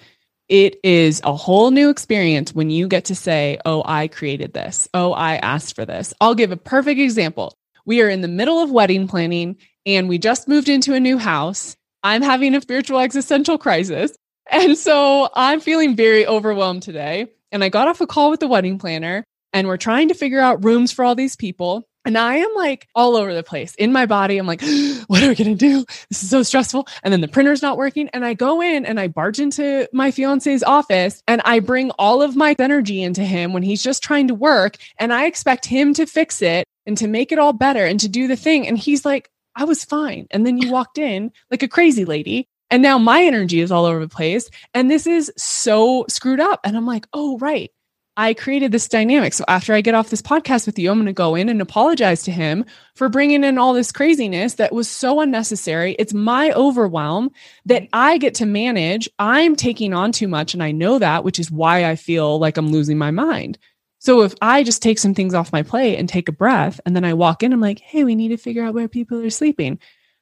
[0.49, 4.89] It is a whole new experience when you get to say, Oh, I created this.
[4.95, 6.15] Oh, I asked for this.
[6.21, 7.55] I'll give a perfect example.
[7.85, 11.19] We are in the middle of wedding planning and we just moved into a new
[11.19, 11.77] house.
[12.03, 14.13] I'm having a spiritual existential crisis.
[14.51, 17.27] And so I'm feeling very overwhelmed today.
[17.51, 20.41] And I got off a call with the wedding planner and we're trying to figure
[20.41, 21.89] out rooms for all these people.
[22.05, 24.39] And I am like all over the place in my body.
[24.39, 24.63] I'm like,
[25.09, 25.85] what are we going to do?
[26.09, 26.89] This is so stressful.
[27.03, 28.09] And then the printer's not working.
[28.11, 32.23] And I go in and I barge into my fiance's office and I bring all
[32.23, 34.77] of my energy into him when he's just trying to work.
[34.99, 38.09] And I expect him to fix it and to make it all better and to
[38.09, 38.67] do the thing.
[38.67, 40.29] And he's like, I was fine.
[40.31, 42.49] And then you walked in like a crazy lady.
[42.71, 44.51] And now my energy is all over the place.
[44.75, 46.61] And this is so screwed up.
[46.65, 47.71] And I'm like, oh, right.
[48.19, 49.33] I created this dynamic.
[49.33, 51.63] So after I get off this podcast with you, I'm going to go in and
[51.63, 52.65] apologize to him
[52.97, 55.95] for bringing in all this craziness that was so unnecessary.
[56.01, 57.31] It's my overwhelm
[57.67, 59.09] that I get to manage.
[59.21, 60.53] I'm taking on too much.
[60.53, 63.57] And I know that, which is why I feel like I'm losing my mind.
[64.01, 66.97] So if I just take some things off my plate and take a breath and
[66.97, 69.31] then I walk in, I'm like, hey, we need to figure out where people are
[69.31, 69.79] sleeping.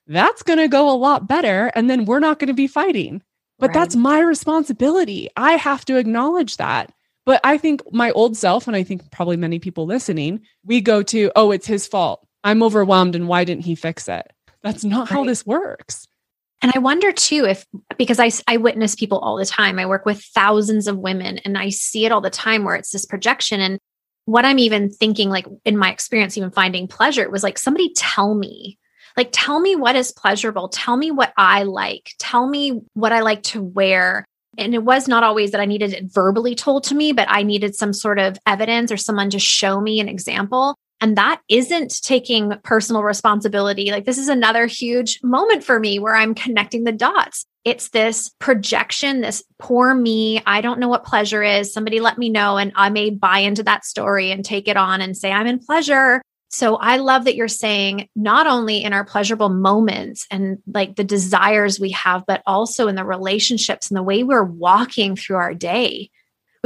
[0.07, 1.73] That's going to go a lot better.
[1.75, 3.23] And then we're not going to be fighting.
[3.59, 3.75] But right.
[3.75, 5.31] that's my responsibility.
[5.35, 6.93] I have to acknowledge that.
[7.27, 11.03] But I think my old self, and I think probably many people listening, we go
[11.03, 12.27] to, oh, it's his fault.
[12.45, 13.17] I'm overwhelmed.
[13.17, 14.33] And why didn't he fix it?
[14.62, 15.17] That's not right.
[15.17, 16.07] how this works.
[16.62, 17.67] And I wonder too if,
[17.99, 21.59] because I, I witness people all the time, I work with thousands of women and
[21.59, 23.61] I see it all the time where it's this projection.
[23.61, 23.79] And
[24.25, 27.93] what I'm even thinking, like in my experience, even finding pleasure, it was like, somebody
[27.95, 28.79] tell me,
[29.17, 30.69] like, tell me what is pleasurable.
[30.69, 32.12] Tell me what I like.
[32.19, 34.25] Tell me what I like to wear.
[34.59, 37.42] And it was not always that I needed it verbally told to me, but I
[37.42, 40.77] needed some sort of evidence or someone to show me an example.
[41.01, 43.90] And that isn't taking personal responsibility.
[43.90, 47.45] Like, this is another huge moment for me where I'm connecting the dots.
[47.64, 50.40] It's this projection, this poor me.
[50.47, 51.73] I don't know what pleasure is.
[51.73, 52.57] Somebody let me know.
[52.57, 55.59] And I may buy into that story and take it on and say, I'm in
[55.59, 56.23] pleasure.
[56.49, 61.05] So I love that you're saying not only in our pleasurable moments and like the
[61.05, 65.55] desires we have, but also in the relationships and the way we're walking through our
[65.55, 66.11] day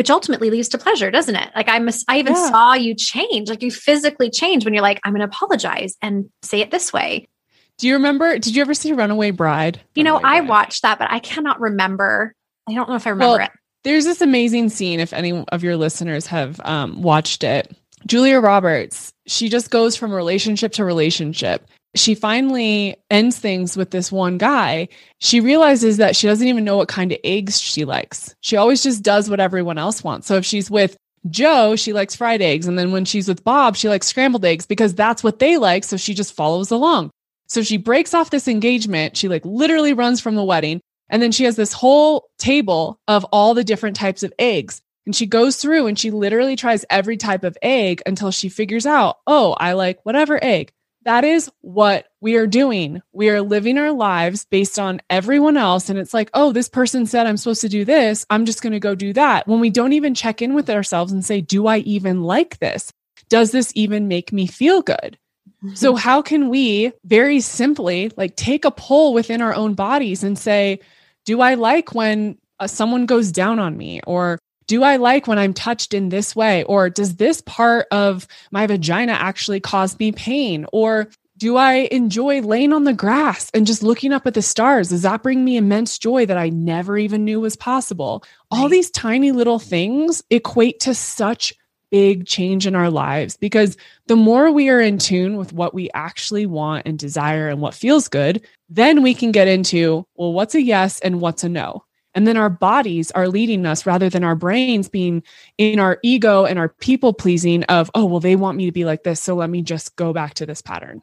[0.01, 1.51] which ultimately leads to pleasure, doesn't it?
[1.55, 2.49] Like I must, I even yeah.
[2.49, 6.31] saw you change, like you physically change when you're like, I'm going to apologize and
[6.41, 7.29] say it this way.
[7.77, 8.39] Do you remember?
[8.39, 9.79] Did you ever see Runaway Bride?
[9.95, 10.49] You know, Runaway I Bride.
[10.49, 12.35] watched that, but I cannot remember.
[12.67, 13.51] I don't know if I remember well, it.
[13.85, 15.01] There's this amazing scene.
[15.01, 17.71] If any of your listeners have um, watched it,
[18.07, 24.13] Julia Roberts, she just goes from relationship to relationship she finally ends things with this
[24.13, 24.89] one guy.
[25.19, 28.35] She realizes that she doesn't even know what kind of eggs she likes.
[28.43, 30.29] She always just does what everyone else wants.
[30.29, 30.97] So if she's with
[31.29, 32.67] Joe, she likes fried eggs.
[32.67, 35.85] And then when she's with Bob, she likes scrambled eggs because that's what they like.
[35.85, 37.11] So she just follows along.
[37.49, 39.17] So she breaks off this engagement.
[39.17, 40.81] She like literally runs from the wedding.
[41.09, 44.81] And then she has this whole table of all the different types of eggs.
[45.07, 48.87] And she goes through and she literally tries every type of egg until she figures
[48.87, 50.73] out, oh, I like whatever egg.
[51.05, 53.01] That is what we are doing.
[53.13, 55.89] We are living our lives based on everyone else.
[55.89, 58.27] And it's like, oh, this person said I'm supposed to do this.
[58.29, 59.49] I'm just going to go do that.
[59.49, 62.93] When we don't even check in with ourselves and say, do I even like this?
[63.31, 65.19] Does this even make me feel good?
[65.65, 65.75] Mm-hmm.
[65.75, 70.39] So, how can we very simply like take a poll within our own bodies and
[70.39, 70.81] say,
[71.25, 74.01] do I like when uh, someone goes down on me?
[74.07, 76.63] Or do I like when I'm touched in this way?
[76.65, 80.67] Or does this part of my vagina actually cause me pain?
[80.73, 81.09] Or
[81.41, 84.91] do I enjoy laying on the grass and just looking up at the stars?
[84.91, 88.23] Does that bring me immense joy that I never even knew was possible?
[88.51, 91.55] All these tiny little things equate to such
[91.91, 95.91] big change in our lives because the more we are in tune with what we
[95.95, 100.55] actually want and desire and what feels good, then we can get into, well, what's
[100.55, 101.85] a yes and what's a no?
[102.15, 105.23] And then our bodies are leading us rather than our brains being
[105.59, 108.85] in our ego and our people pleasing of, oh, well, they want me to be
[108.85, 109.21] like this.
[109.21, 111.03] So let me just go back to this pattern.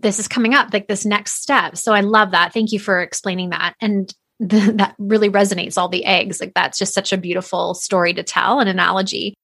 [0.00, 1.76] This is coming up, like this next step.
[1.76, 2.52] So I love that.
[2.54, 3.74] Thank you for explaining that.
[3.80, 6.40] And the, that really resonates all the eggs.
[6.40, 9.34] Like that's just such a beautiful story to tell, an analogy.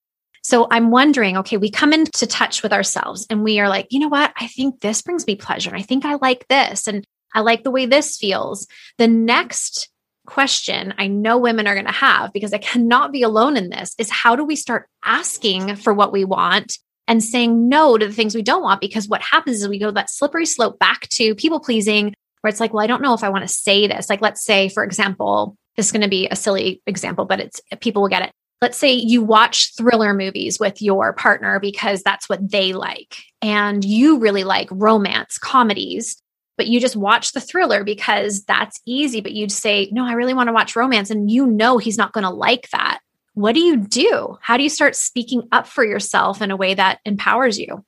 [0.42, 3.98] So I'm wondering, okay, we come into touch with ourselves and we are like, you
[3.98, 4.32] know what?
[4.36, 5.74] I think this brings me pleasure.
[5.74, 6.86] I think I like this.
[6.86, 8.66] And I like the way this feels.
[8.98, 9.88] The next
[10.26, 13.94] question I know women are going to have because I cannot be alone in this
[13.98, 18.12] is how do we start asking for what we want and saying no to the
[18.12, 18.80] things we don't want.
[18.80, 22.60] Because what happens is we go that slippery slope back to people pleasing, where it's
[22.60, 24.08] like, well, I don't know if I want to say this.
[24.08, 27.60] Like, let's say, for example, this is going to be a silly example, but it's
[27.80, 28.32] people will get it.
[28.62, 33.84] Let's say you watch thriller movies with your partner because that's what they like, and
[33.84, 36.16] you really like romance comedies
[36.56, 39.20] but you just watch the thriller because that's easy.
[39.20, 41.10] But you'd say, No, I really want to watch romance.
[41.10, 43.00] And you know he's not going to like that
[43.34, 44.38] what do you do?
[44.40, 47.84] How do you start speaking up for yourself in a way that empowers you?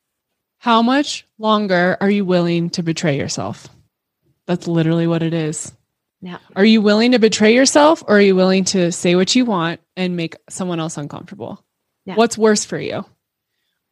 [0.59, 3.69] How much longer are you willing to betray yourself?
[4.47, 5.73] That's literally what it is.
[6.21, 6.39] Yeah.
[6.57, 9.81] Are you willing to betray yourself or are you willing to say what you want
[9.97, 11.65] and make someone else uncomfortable?
[12.05, 12.17] Yeah.
[12.17, 13.05] What's worse for you?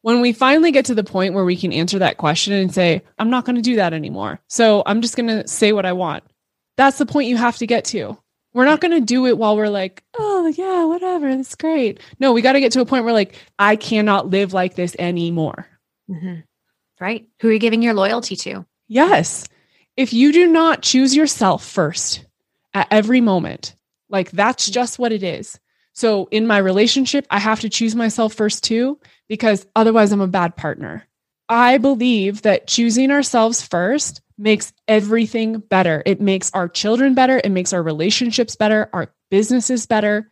[0.05, 3.01] When we finally get to the point where we can answer that question and say,
[3.17, 4.39] I'm not going to do that anymore.
[4.47, 6.23] So I'm just going to say what I want.
[6.77, 8.15] That's the point you have to get to.
[8.53, 11.35] We're not going to do it while we're like, oh, yeah, whatever.
[11.35, 12.01] That's great.
[12.19, 14.95] No, we got to get to a point where, like, I cannot live like this
[14.99, 15.65] anymore.
[16.07, 16.41] Mm-hmm.
[16.99, 17.27] Right.
[17.39, 18.63] Who are you giving your loyalty to?
[18.87, 19.47] Yes.
[19.97, 22.23] If you do not choose yourself first
[22.75, 23.73] at every moment,
[24.09, 25.59] like, that's just what it is.
[25.95, 30.27] So in my relationship, I have to choose myself first too, because otherwise I'm a
[30.27, 31.07] bad partner.
[31.47, 36.03] I believe that choosing ourselves first makes everything better.
[36.05, 37.39] It makes our children better.
[37.41, 40.29] It makes our relationships better, our businesses better,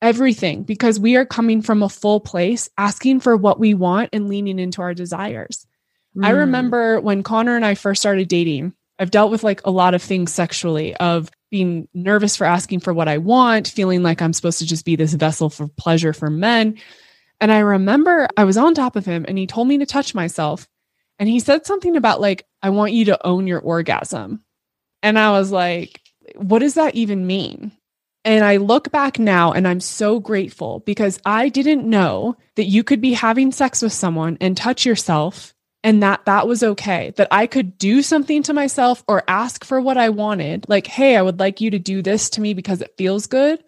[0.00, 4.28] everything, because we are coming from a full place, asking for what we want and
[4.28, 5.66] leaning into our desires.
[6.16, 6.24] Mm.
[6.24, 9.94] I remember when Connor and I first started dating, I've dealt with like a lot
[9.94, 14.32] of things sexually of being nervous for asking for what I want, feeling like I'm
[14.32, 16.78] supposed to just be this vessel for pleasure for men.
[17.40, 20.14] And I remember I was on top of him and he told me to touch
[20.14, 20.66] myself.
[21.18, 24.42] And he said something about like, I want you to own your orgasm.
[25.02, 26.00] And I was like,
[26.36, 27.70] what does that even mean?
[28.24, 32.82] And I look back now and I'm so grateful because I didn't know that you
[32.82, 35.54] could be having sex with someone and touch yourself
[35.84, 37.12] and that that was okay.
[37.16, 40.66] That I could do something to myself or ask for what I wanted.
[40.68, 43.62] Like, hey, I would like you to do this to me because it feels good.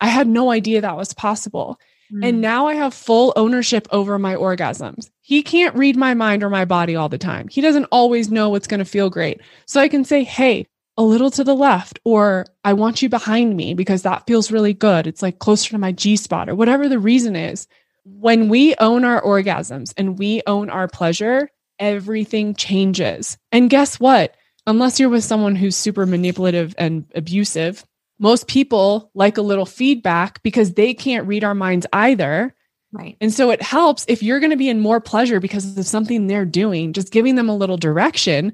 [0.00, 1.78] I had no idea that was possible.
[2.10, 2.40] And mm.
[2.40, 5.10] now I have full ownership over my orgasms.
[5.22, 7.48] He can't read my mind or my body all the time.
[7.48, 9.40] He doesn't always know what's going to feel great.
[9.66, 13.56] So I can say, hey, a little to the left, or I want you behind
[13.56, 15.06] me because that feels really good.
[15.06, 17.66] It's like closer to my G spot, or whatever the reason is.
[18.04, 21.48] When we own our orgasms and we own our pleasure,
[21.78, 23.36] everything changes.
[23.52, 24.36] And guess what?
[24.66, 27.84] Unless you're with someone who's super manipulative and abusive,
[28.18, 32.54] most people like a little feedback because they can't read our minds either.
[32.92, 33.16] Right.
[33.20, 36.26] And so it helps if you're going to be in more pleasure because of something
[36.26, 38.52] they're doing, just giving them a little direction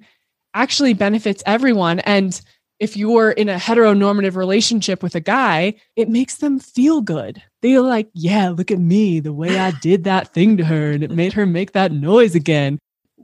[0.55, 2.01] actually benefits everyone.
[2.01, 2.41] And
[2.81, 7.43] if you're in a heteronormative relationship with a guy, it makes them feel good.
[7.61, 11.05] They're like, yeah, look at me, the way I did that thing to her and
[11.05, 12.79] it made her make that noise again.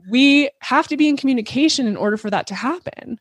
[0.09, 3.19] We have to be in communication in order for that to happen.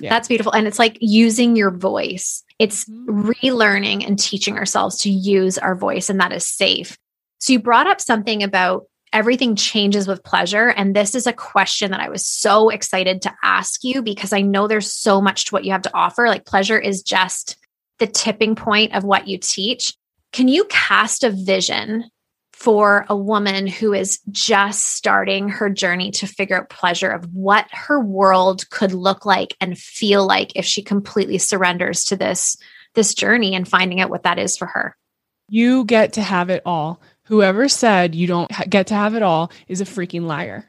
[0.00, 0.10] Yeah.
[0.10, 0.52] That's beautiful.
[0.52, 2.42] And it's like using your voice.
[2.58, 3.30] It's mm-hmm.
[3.30, 6.96] relearning and teaching ourselves to use our voice, and that is safe.
[7.38, 10.68] So, you brought up something about everything changes with pleasure.
[10.68, 14.40] And this is a question that I was so excited to ask you because I
[14.40, 16.28] know there's so much to what you have to offer.
[16.28, 17.56] Like, pleasure is just
[17.98, 19.94] the tipping point of what you teach.
[20.32, 22.04] Can you cast a vision
[22.60, 27.66] for a woman who is just starting her journey to figure out pleasure of what
[27.72, 32.58] her world could look like and feel like if she completely surrenders to this
[32.94, 34.94] this journey and finding out what that is for her.
[35.48, 37.00] You get to have it all.
[37.24, 40.66] Whoever said you don't get to have it all is a freaking liar.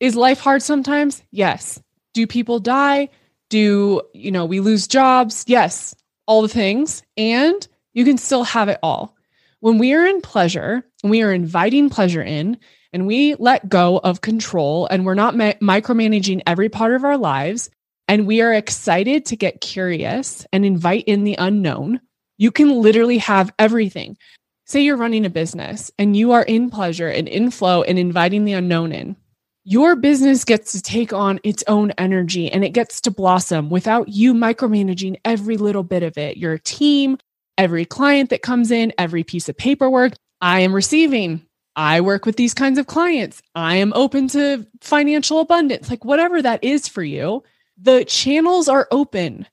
[0.00, 1.22] Is life hard sometimes?
[1.30, 1.80] Yes.
[2.12, 3.08] Do people die?
[3.50, 5.44] Do you know we lose jobs?
[5.46, 5.94] Yes.
[6.26, 7.04] All the things.
[7.16, 9.14] And you can still have it all
[9.60, 12.58] when we are in pleasure, we are inviting pleasure in,
[12.92, 17.16] and we let go of control and we're not ma- micromanaging every part of our
[17.16, 17.70] lives,
[18.08, 22.00] and we are excited to get curious and invite in the unknown,
[22.38, 24.16] you can literally have everything.
[24.64, 28.44] Say you're running a business and you are in pleasure and in flow and inviting
[28.44, 29.16] the unknown in.
[29.64, 34.08] Your business gets to take on its own energy and it gets to blossom without
[34.08, 36.36] you micromanaging every little bit of it.
[36.36, 37.18] Your team,
[37.60, 41.44] every client that comes in, every piece of paperwork I am receiving.
[41.76, 43.42] I work with these kinds of clients.
[43.54, 47.42] I am open to financial abundance, like whatever that is for you.
[47.76, 49.46] The channels are open.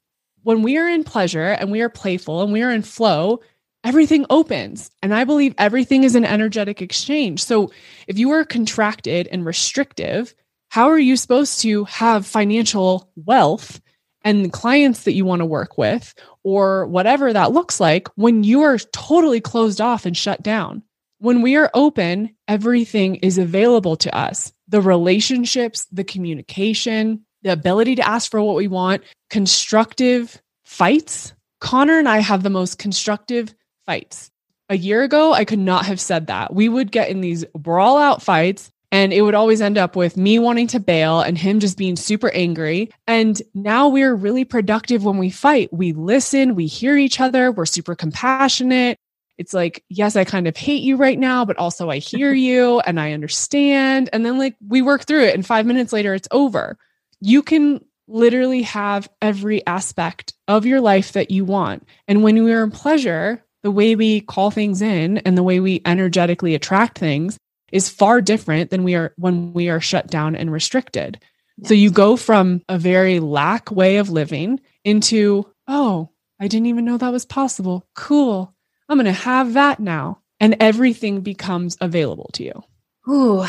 [0.44, 3.42] When we are in pleasure and we are playful and we are in flow,
[3.84, 4.90] everything opens.
[5.04, 7.44] And I believe everything is an energetic exchange.
[7.44, 7.72] So
[8.08, 10.34] if you are contracted and restrictive,
[10.70, 13.82] how are you supposed to have financial wealth
[14.28, 16.14] and clients that you want to work with
[16.44, 20.84] or whatever that looks like when you are totally closed off and shut down.
[21.20, 27.96] when we are open, everything is available to us the relationships, the communication, the ability
[27.96, 31.34] to ask for what we want, constructive fights.
[31.62, 33.56] Connor and I have the most constructive
[33.86, 34.30] fights.
[34.70, 36.54] A year ago, I could not have said that.
[36.54, 40.16] We would get in these brawl out fights and it would always end up with
[40.16, 42.90] me wanting to bail and him just being super angry.
[43.06, 45.72] And now we're really productive when we fight.
[45.74, 48.98] We listen, we hear each other, we're super compassionate.
[49.38, 52.80] It's like, yes, I kind of hate you right now, but also I hear you
[52.82, 54.10] and I understand.
[54.14, 56.78] And then, like, we work through it, and five minutes later, it's over.
[57.20, 61.88] You can literally have every aspect of your life that you want.
[62.08, 65.60] And when we are in pleasure, the way we call things in and the way
[65.60, 67.38] we energetically attract things
[67.72, 71.20] is far different than we are when we are shut down and restricted.
[71.58, 71.70] Yes.
[71.70, 76.10] So you go from a very lack way of living into, oh,
[76.40, 77.88] I didn't even know that was possible.
[77.96, 78.54] Cool.
[78.88, 80.22] I'm going to have that now.
[80.40, 82.64] And everything becomes available to you.
[83.10, 83.44] Ooh,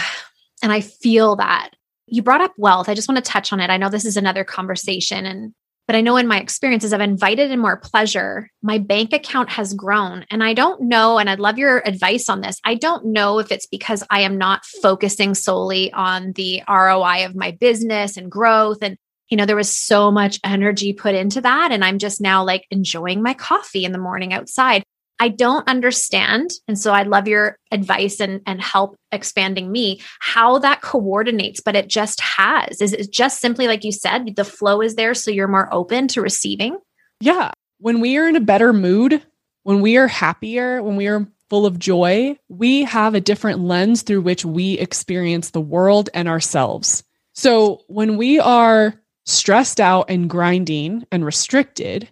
[0.62, 1.70] and I feel that.
[2.06, 2.88] You brought up wealth.
[2.88, 3.68] I just want to touch on it.
[3.68, 5.52] I know this is another conversation and
[5.88, 8.50] but I know in my experiences, I've invited in more pleasure.
[8.62, 10.26] My bank account has grown.
[10.30, 12.60] And I don't know, and I'd love your advice on this.
[12.62, 17.34] I don't know if it's because I am not focusing solely on the ROI of
[17.34, 18.82] my business and growth.
[18.82, 18.98] And,
[19.30, 21.72] you know, there was so much energy put into that.
[21.72, 24.84] And I'm just now like enjoying my coffee in the morning outside.
[25.20, 26.50] I don't understand.
[26.68, 31.74] And so I'd love your advice and, and help expanding me how that coordinates, but
[31.74, 32.80] it just has.
[32.80, 36.08] Is it just simply like you said, the flow is there so you're more open
[36.08, 36.78] to receiving?
[37.20, 37.50] Yeah.
[37.78, 39.22] When we are in a better mood,
[39.64, 44.02] when we are happier, when we are full of joy, we have a different lens
[44.02, 47.02] through which we experience the world and ourselves.
[47.34, 48.94] So when we are
[49.26, 52.08] stressed out and grinding and restricted,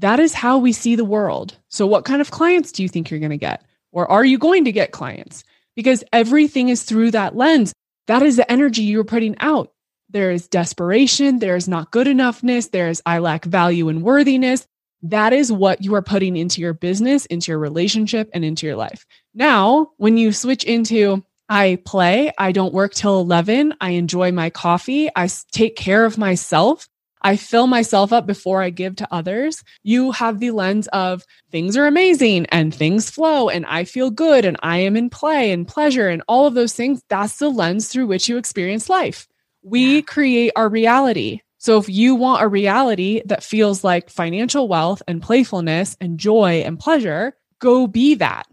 [0.00, 1.56] that is how we see the world.
[1.68, 3.64] So, what kind of clients do you think you're going to get?
[3.92, 5.44] Or are you going to get clients?
[5.76, 7.72] Because everything is through that lens.
[8.06, 9.72] That is the energy you're putting out.
[10.08, 14.66] There is desperation, there is not good enoughness, there is I lack value and worthiness.
[15.02, 18.76] That is what you are putting into your business, into your relationship, and into your
[18.76, 19.06] life.
[19.34, 24.50] Now, when you switch into I play, I don't work till 11, I enjoy my
[24.50, 26.88] coffee, I take care of myself,
[27.22, 29.62] I fill myself up before I give to others.
[29.82, 34.44] You have the lens of things are amazing and things flow and I feel good
[34.44, 37.02] and I am in play and pleasure and all of those things.
[37.08, 39.28] That's the lens through which you experience life.
[39.62, 40.00] We yeah.
[40.02, 41.40] create our reality.
[41.58, 46.62] So if you want a reality that feels like financial wealth and playfulness and joy
[46.64, 48.46] and pleasure, go be that.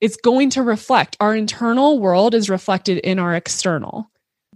[0.00, 4.10] It's going to reflect our internal world is reflected in our external.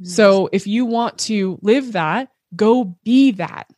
[0.04, 3.68] So if you want to live that, go be that.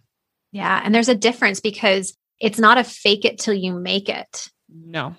[0.53, 0.81] Yeah.
[0.83, 4.49] And there's a difference because it's not a fake it till you make it.
[4.69, 5.15] No.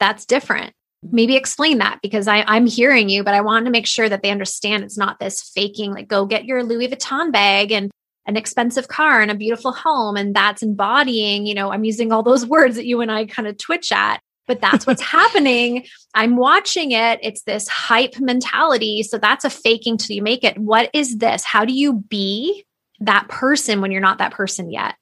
[0.00, 0.72] That's different.
[1.02, 4.22] Maybe explain that because I, I'm hearing you, but I want to make sure that
[4.22, 7.90] they understand it's not this faking, like go get your Louis Vuitton bag and
[8.26, 10.16] an expensive car and a beautiful home.
[10.16, 13.48] And that's embodying, you know, I'm using all those words that you and I kind
[13.48, 15.86] of twitch at, but that's what's happening.
[16.14, 17.20] I'm watching it.
[17.22, 19.02] It's this hype mentality.
[19.02, 20.58] So that's a faking till you make it.
[20.58, 21.44] What is this?
[21.44, 22.64] How do you be
[23.00, 24.96] that person when you're not that person yet.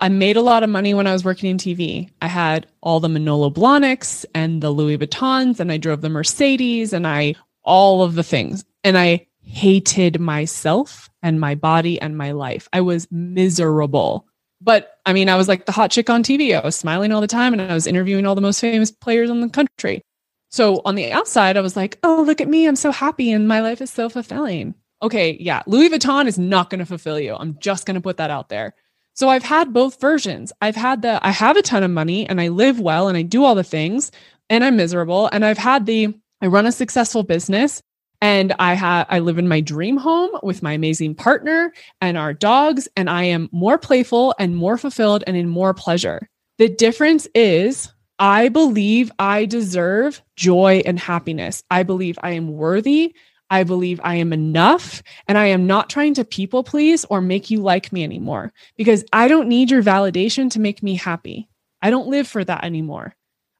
[0.00, 2.10] I made a lot of money when I was working in TV.
[2.20, 6.92] I had all the Manolo Blahniks and the Louis Vuittons, and I drove the Mercedes
[6.92, 8.64] and I all of the things.
[8.82, 12.68] And I hated myself and my body and my life.
[12.72, 14.26] I was miserable.
[14.60, 16.58] But I mean, I was like the hot chick on TV.
[16.58, 19.30] I was smiling all the time and I was interviewing all the most famous players
[19.30, 20.02] in the country.
[20.50, 22.66] So on the outside, I was like, oh, look at me.
[22.66, 24.74] I'm so happy and my life is so fulfilling
[25.04, 27.36] okay, yeah, Louis Vuitton is not going to fulfill you.
[27.36, 28.74] I'm just going to put that out there.
[29.12, 30.52] So I've had both versions.
[30.60, 33.22] I've had the I have a ton of money and I live well and I
[33.22, 34.10] do all the things
[34.50, 37.80] and I'm miserable and I've had the I run a successful business
[38.20, 42.34] and I have I live in my dream home with my amazing partner and our
[42.34, 46.28] dogs and I am more playful and more fulfilled and in more pleasure.
[46.58, 51.62] The difference is I believe I deserve joy and happiness.
[51.70, 53.14] I believe I am worthy
[53.50, 57.50] I believe I am enough and I am not trying to people please or make
[57.50, 61.48] you like me anymore because I don't need your validation to make me happy.
[61.82, 63.14] I don't live for that anymore.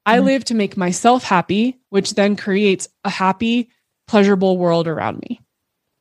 [0.06, 0.26] I mm-hmm.
[0.26, 3.70] live to make myself happy, which then creates a happy,
[4.06, 5.40] pleasurable world around me.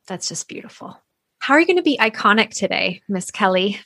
[0.06, 0.98] That's just beautiful.
[1.38, 3.80] How are you going to be iconic today, Miss Kelly?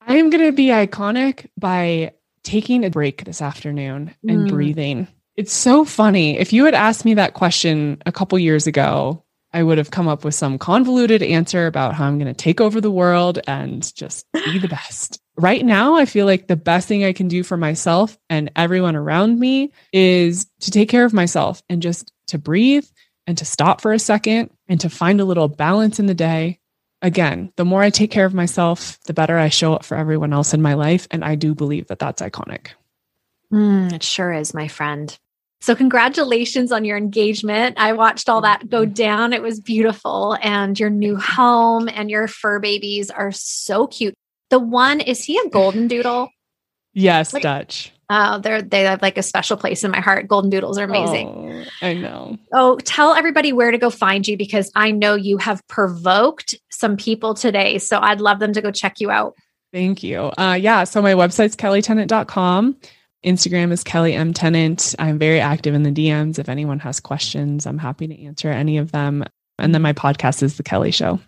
[0.00, 2.12] I am going to be iconic by
[2.42, 4.48] taking a break this afternoon and mm.
[4.48, 5.08] breathing.
[5.36, 6.38] It's so funny.
[6.38, 9.24] If you had asked me that question a couple years ago,
[9.56, 12.60] I would have come up with some convoluted answer about how I'm going to take
[12.60, 15.20] over the world and just be the best.
[15.38, 18.96] Right now, I feel like the best thing I can do for myself and everyone
[18.96, 22.86] around me is to take care of myself and just to breathe
[23.26, 26.58] and to stop for a second and to find a little balance in the day.
[27.02, 30.32] Again, the more I take care of myself, the better I show up for everyone
[30.32, 31.06] else in my life.
[31.10, 32.68] And I do believe that that's iconic.
[33.52, 35.18] Mm, it sure is, my friend.
[35.60, 37.78] So, congratulations on your engagement.
[37.78, 39.32] I watched all that go down.
[39.32, 40.36] It was beautiful.
[40.42, 44.14] And your new home and your fur babies are so cute.
[44.50, 46.30] The one, is he a golden doodle?
[46.92, 47.92] Yes, what, Dutch.
[48.08, 50.28] Oh, they're they have like a special place in my heart.
[50.28, 51.28] Golden doodles are amazing.
[51.28, 52.38] Oh, I know.
[52.52, 56.96] Oh, tell everybody where to go find you because I know you have provoked some
[56.96, 57.78] people today.
[57.78, 59.34] So I'd love them to go check you out.
[59.72, 60.30] Thank you.
[60.38, 60.84] Uh, yeah.
[60.84, 62.76] So my website's kellytennant.com.
[63.26, 64.94] Instagram is Kelly M Tennant.
[65.00, 66.38] I'm very active in the DMs.
[66.38, 69.24] If anyone has questions, I'm happy to answer any of them.
[69.58, 71.18] And then my podcast is The Kelly Show.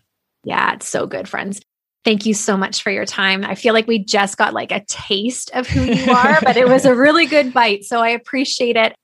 [0.45, 1.61] Yeah, it's so good, friends.
[2.05, 3.45] Thank you so much for your time.
[3.45, 6.69] I feel like we just got like a taste of who you are, but it
[6.69, 7.85] was a really good bite.
[7.85, 8.95] So I appreciate it.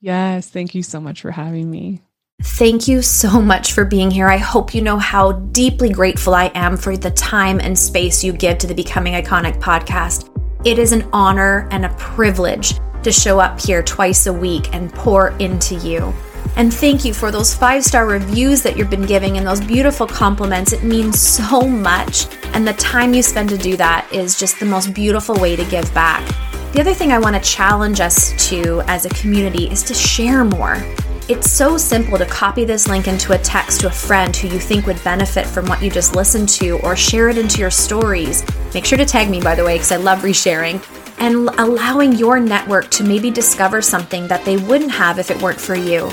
[0.00, 0.48] Yes.
[0.48, 2.02] Thank you so much for having me.
[2.42, 4.28] Thank you so much for being here.
[4.28, 8.32] I hope you know how deeply grateful I am for the time and space you
[8.32, 10.30] give to the Becoming Iconic podcast.
[10.64, 14.90] It is an honor and a privilege to show up here twice a week and
[14.90, 16.14] pour into you.
[16.56, 20.06] And thank you for those five star reviews that you've been giving and those beautiful
[20.06, 20.72] compliments.
[20.72, 22.26] It means so much.
[22.54, 25.64] And the time you spend to do that is just the most beautiful way to
[25.66, 26.26] give back.
[26.74, 30.44] The other thing I want to challenge us to as a community is to share
[30.44, 30.82] more.
[31.28, 34.58] It's so simple to copy this link into a text to a friend who you
[34.58, 38.44] think would benefit from what you just listened to or share it into your stories.
[38.74, 40.84] Make sure to tag me, by the way, because I love resharing.
[41.20, 45.60] And allowing your network to maybe discover something that they wouldn't have if it weren't
[45.60, 46.10] for you.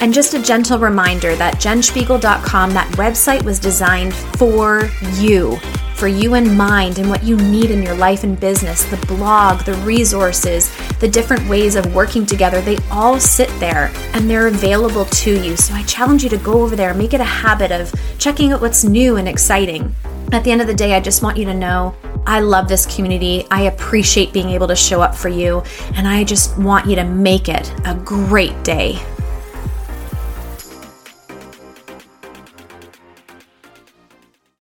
[0.00, 4.90] And just a gentle reminder that jenspiegel.com, that website was designed for
[5.20, 5.56] you
[6.04, 9.64] for you in mind and what you need in your life and business, the blog,
[9.64, 15.06] the resources, the different ways of working together, they all sit there and they're available
[15.06, 15.56] to you.
[15.56, 18.60] So I challenge you to go over there, make it a habit of checking out
[18.60, 19.94] what's new and exciting.
[20.30, 21.96] At the end of the day, I just want you to know
[22.26, 23.46] I love this community.
[23.50, 25.62] I appreciate being able to show up for you,
[25.94, 29.02] and I just want you to make it a great day.